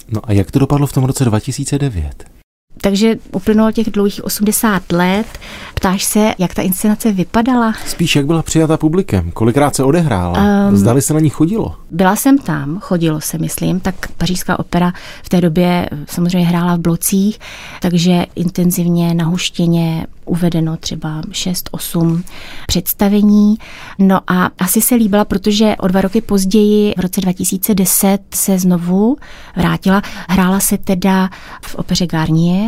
No 0.08 0.20
a 0.24 0.32
jak 0.32 0.50
to 0.50 0.58
dopadlo 0.58 0.86
v 0.86 0.92
tom 0.92 1.04
roce 1.04 1.24
2009? 1.24 2.33
Takže 2.80 3.16
uplynulo 3.32 3.72
těch 3.72 3.90
dlouhých 3.90 4.24
80 4.24 4.92
let. 4.92 5.26
Ptáš 5.74 6.04
se, 6.04 6.34
jak 6.38 6.54
ta 6.54 6.62
inscenace 6.62 7.12
vypadala? 7.12 7.74
Spíš, 7.86 8.16
jak 8.16 8.26
byla 8.26 8.42
přijata 8.42 8.76
publikem, 8.76 9.30
kolikrát 9.30 9.76
se 9.76 9.84
odehrála, 9.84 10.68
um, 10.68 10.76
zdali 10.76 11.02
se 11.02 11.14
na 11.14 11.20
ní 11.20 11.30
chodilo? 11.30 11.74
Byla 11.90 12.16
jsem 12.16 12.38
tam, 12.38 12.78
chodilo 12.80 13.20
se, 13.20 13.38
myslím, 13.38 13.80
tak 13.80 13.94
pařížská 14.18 14.58
opera 14.58 14.92
v 15.22 15.28
té 15.28 15.40
době 15.40 15.90
samozřejmě 16.06 16.48
hrála 16.48 16.76
v 16.76 16.80
blocích, 16.80 17.38
takže 17.80 18.26
intenzivně, 18.34 19.14
nahuštěně 19.14 20.06
uvedeno 20.24 20.76
třeba 20.76 21.22
6-8 21.22 22.22
představení. 22.66 23.56
No 23.98 24.20
a 24.26 24.50
asi 24.58 24.80
se 24.80 24.94
líbila, 24.94 25.24
protože 25.24 25.76
o 25.80 25.88
dva 25.88 26.00
roky 26.00 26.20
později, 26.20 26.94
v 26.96 27.00
roce 27.00 27.20
2010, 27.20 28.18
se 28.34 28.58
znovu 28.58 29.16
vrátila. 29.56 30.02
Hrála 30.28 30.60
se 30.60 30.78
teda 30.78 31.30
v 31.66 31.74
opeře 31.74 32.06
Garnier 32.06 32.63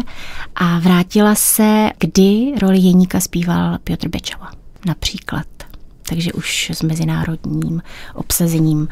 a 0.55 0.79
vrátila 0.79 1.35
se, 1.35 1.91
kdy 1.99 2.53
roli 2.63 2.79
Jeníka 2.79 3.21
zpíval 3.21 3.79
Piotr 3.85 4.09
Bečava. 4.09 4.51
například. 4.87 5.47
Takže 6.09 6.33
už 6.33 6.71
s 6.71 6.83
mezinárodním 6.83 7.83
obsazením 8.15 8.89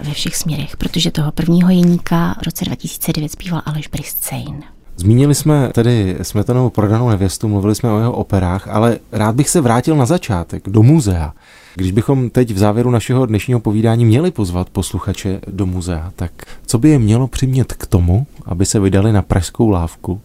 ve 0.00 0.12
všech 0.12 0.36
směrech, 0.36 0.76
protože 0.76 1.10
toho 1.10 1.32
prvního 1.32 1.70
jeníka 1.70 2.36
v 2.40 2.42
roce 2.42 2.64
2009 2.64 3.32
zpíval 3.32 3.62
Aleš 3.66 3.88
Briscejn. 3.88 4.62
Zmínili 4.96 5.34
jsme 5.34 5.68
tedy 5.72 6.16
Smetanovou 6.22 6.70
prodanou 6.70 7.08
nevěstu, 7.08 7.48
mluvili 7.48 7.74
jsme 7.74 7.92
o 7.92 7.98
jeho 7.98 8.12
operách, 8.12 8.68
ale 8.68 8.98
rád 9.12 9.34
bych 9.34 9.48
se 9.48 9.60
vrátil 9.60 9.96
na 9.96 10.06
začátek, 10.06 10.68
do 10.68 10.82
muzea. 10.82 11.32
Když 11.74 11.90
bychom 11.92 12.30
teď 12.30 12.50
v 12.50 12.58
závěru 12.58 12.90
našeho 12.90 13.26
dnešního 13.26 13.60
povídání 13.60 14.04
měli 14.04 14.30
pozvat 14.30 14.70
posluchače 14.70 15.40
do 15.46 15.66
muzea, 15.66 16.12
tak 16.16 16.30
co 16.66 16.78
by 16.78 16.88
je 16.88 16.98
mělo 16.98 17.28
přimět 17.28 17.72
k 17.72 17.86
tomu, 17.86 18.26
aby 18.44 18.66
se 18.66 18.80
vydali 18.80 19.12
na 19.12 19.22
pražskou 19.22 19.68
lávku 19.68 20.20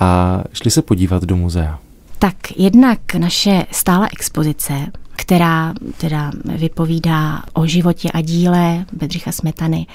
a 0.00 0.40
šli 0.52 0.70
se 0.70 0.82
podívat 0.82 1.22
do 1.22 1.36
muzea? 1.36 1.78
Tak 2.18 2.36
jednak 2.56 3.14
naše 3.14 3.66
stála 3.70 4.08
expozice, 4.12 4.86
která 5.16 5.74
teda 5.96 6.30
vypovídá 6.44 7.42
o 7.52 7.66
životě 7.66 8.10
a 8.10 8.20
díle 8.20 8.84
Bedřicha 8.92 9.32
Smetany 9.32 9.86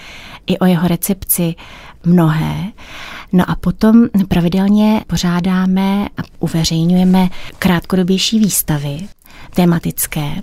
i 0.47 0.58
o 0.58 0.65
jeho 0.65 0.88
recepci 0.88 1.56
mnohé. 2.06 2.71
No 3.34 3.49
a 3.49 3.56
potom 3.56 4.08
pravidelně 4.28 5.02
pořádáme 5.08 6.08
a 6.17 6.21
uveřejňujeme 6.39 7.30
krátkodobější 7.60 8.39
výstavy 8.39 9.08
tematické, 9.54 10.36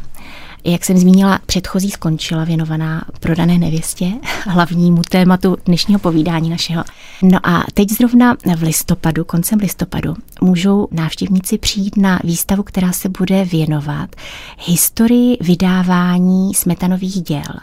jak 0.66 0.84
jsem 0.84 0.98
zmínila, 0.98 1.40
předchozí 1.46 1.90
skončila 1.90 2.44
věnovaná 2.44 3.04
prodané 3.20 3.58
nevěstě, 3.58 4.12
hlavnímu 4.46 5.02
tématu 5.10 5.56
dnešního 5.64 6.00
povídání 6.00 6.50
našeho. 6.50 6.84
No 7.22 7.38
a 7.48 7.64
teď 7.74 7.90
zrovna 7.90 8.36
v 8.56 8.62
listopadu, 8.62 9.24
koncem 9.24 9.58
listopadu, 9.58 10.14
můžou 10.40 10.88
návštěvníci 10.90 11.58
přijít 11.58 11.96
na 11.96 12.20
výstavu, 12.24 12.62
která 12.62 12.92
se 12.92 13.08
bude 13.08 13.44
věnovat 13.44 14.16
historii 14.58 15.36
vydávání 15.40 16.54
smetanových 16.54 17.22
děl, 17.22 17.54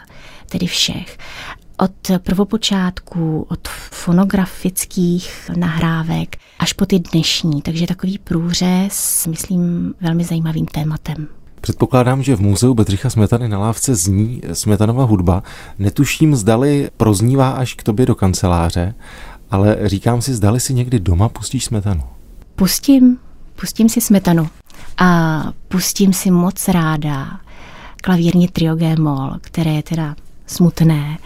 tedy 0.48 0.66
všech 0.66 1.18
od 1.78 2.10
prvopočátků, 2.22 3.46
od 3.50 3.68
fonografických 3.90 5.50
nahrávek 5.56 6.36
až 6.58 6.72
po 6.72 6.86
ty 6.86 6.98
dnešní. 6.98 7.62
Takže 7.62 7.86
takový 7.86 8.18
průřez, 8.18 9.26
myslím, 9.26 9.94
velmi 10.00 10.24
zajímavým 10.24 10.66
tématem. 10.66 11.28
Předpokládám, 11.60 12.22
že 12.22 12.36
v 12.36 12.40
muzeu 12.40 12.74
Bedřicha 12.74 13.10
Smetany 13.10 13.48
na 13.48 13.58
lávce 13.58 13.94
zní 13.94 14.40
Smetanova 14.52 15.04
hudba. 15.04 15.42
Netuším, 15.78 16.36
zdali 16.36 16.90
proznívá 16.96 17.50
až 17.50 17.74
k 17.74 17.82
tobě 17.82 18.06
do 18.06 18.14
kanceláře, 18.14 18.94
ale 19.50 19.78
říkám 19.84 20.22
si, 20.22 20.34
zdali 20.34 20.60
si 20.60 20.74
někdy 20.74 21.00
doma 21.00 21.28
pustíš 21.28 21.64
Smetanu. 21.64 22.02
Pustím, 22.56 23.18
pustím 23.60 23.88
si 23.88 24.00
Smetanu 24.00 24.48
a 24.98 25.42
pustím 25.68 26.12
si 26.12 26.30
moc 26.30 26.68
ráda 26.68 27.40
klavírní 28.02 28.48
trio 28.48 28.74
G-moll, 28.74 29.38
které 29.40 29.70
je 29.70 29.82
teda 29.82 30.16
smutné, 30.46 31.18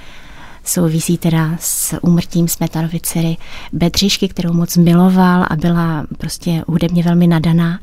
souvisí 0.68 1.18
teda 1.18 1.56
s 1.60 1.96
úmrtím 2.02 2.48
Smetanovy 2.48 3.00
dcery 3.00 3.36
Bedřišky, 3.72 4.28
kterou 4.28 4.52
moc 4.52 4.76
miloval 4.76 5.46
a 5.50 5.56
byla 5.56 6.06
prostě 6.18 6.64
hudebně 6.66 7.02
velmi 7.02 7.26
nadaná. 7.26 7.80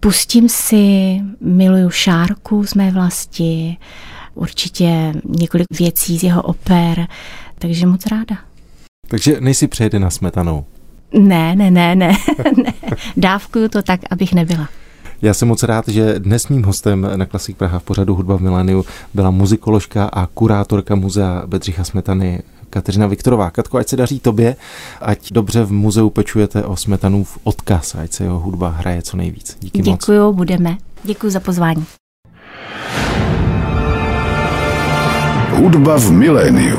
Pustím 0.00 0.48
si, 0.48 1.16
miluju 1.40 1.90
Šárku 1.90 2.66
z 2.66 2.74
mé 2.74 2.90
vlasti, 2.90 3.76
určitě 4.34 5.12
několik 5.24 5.66
věcí 5.78 6.18
z 6.18 6.22
jeho 6.22 6.42
oper, 6.42 7.06
takže 7.58 7.86
moc 7.86 8.06
ráda. 8.06 8.38
Takže 9.08 9.40
nejsi 9.40 9.68
přejede 9.68 9.98
na 9.98 10.10
smetanou? 10.10 10.64
Ne, 11.12 11.56
ne, 11.56 11.70
ne, 11.70 11.96
ne, 11.96 12.16
ne. 12.64 12.72
Dávkuju 13.16 13.68
to 13.68 13.82
tak, 13.82 14.00
abych 14.10 14.32
nebyla. 14.32 14.68
Já 15.22 15.34
jsem 15.34 15.48
moc 15.48 15.62
rád, 15.62 15.88
že 15.88 16.14
dnes 16.18 16.48
mým 16.48 16.62
hostem 16.62 17.10
na 17.16 17.26
Klasik 17.26 17.56
Praha 17.56 17.78
v 17.78 17.82
pořadu 17.82 18.14
Hudba 18.14 18.36
v 18.36 18.40
miléniu 18.40 18.84
byla 19.14 19.30
muzikoložka 19.30 20.04
a 20.04 20.26
kurátorka 20.26 20.94
muzea 20.94 21.42
Bedřicha 21.46 21.84
Smetany 21.84 22.42
Kateřina 22.70 23.06
Viktorová. 23.06 23.50
Katko, 23.50 23.78
ať 23.78 23.88
se 23.88 23.96
daří 23.96 24.20
tobě, 24.20 24.56
ať 25.00 25.32
dobře 25.32 25.64
v 25.64 25.72
muzeu 25.72 26.10
pečujete 26.10 26.64
o 26.64 26.76
Smetanův 26.76 27.38
odkaz, 27.44 27.94
ať 27.94 28.12
se 28.12 28.24
jeho 28.24 28.40
hudba 28.40 28.68
hraje 28.68 29.02
co 29.02 29.16
nejvíc. 29.16 29.56
Díky 29.60 29.82
Děkuju, 29.82 30.22
moc. 30.22 30.36
budeme. 30.36 30.76
Děkuji 31.04 31.30
za 31.30 31.40
pozvání. 31.40 31.84
Hudba 35.50 35.98
v 35.98 36.10
miléniu. 36.10 36.78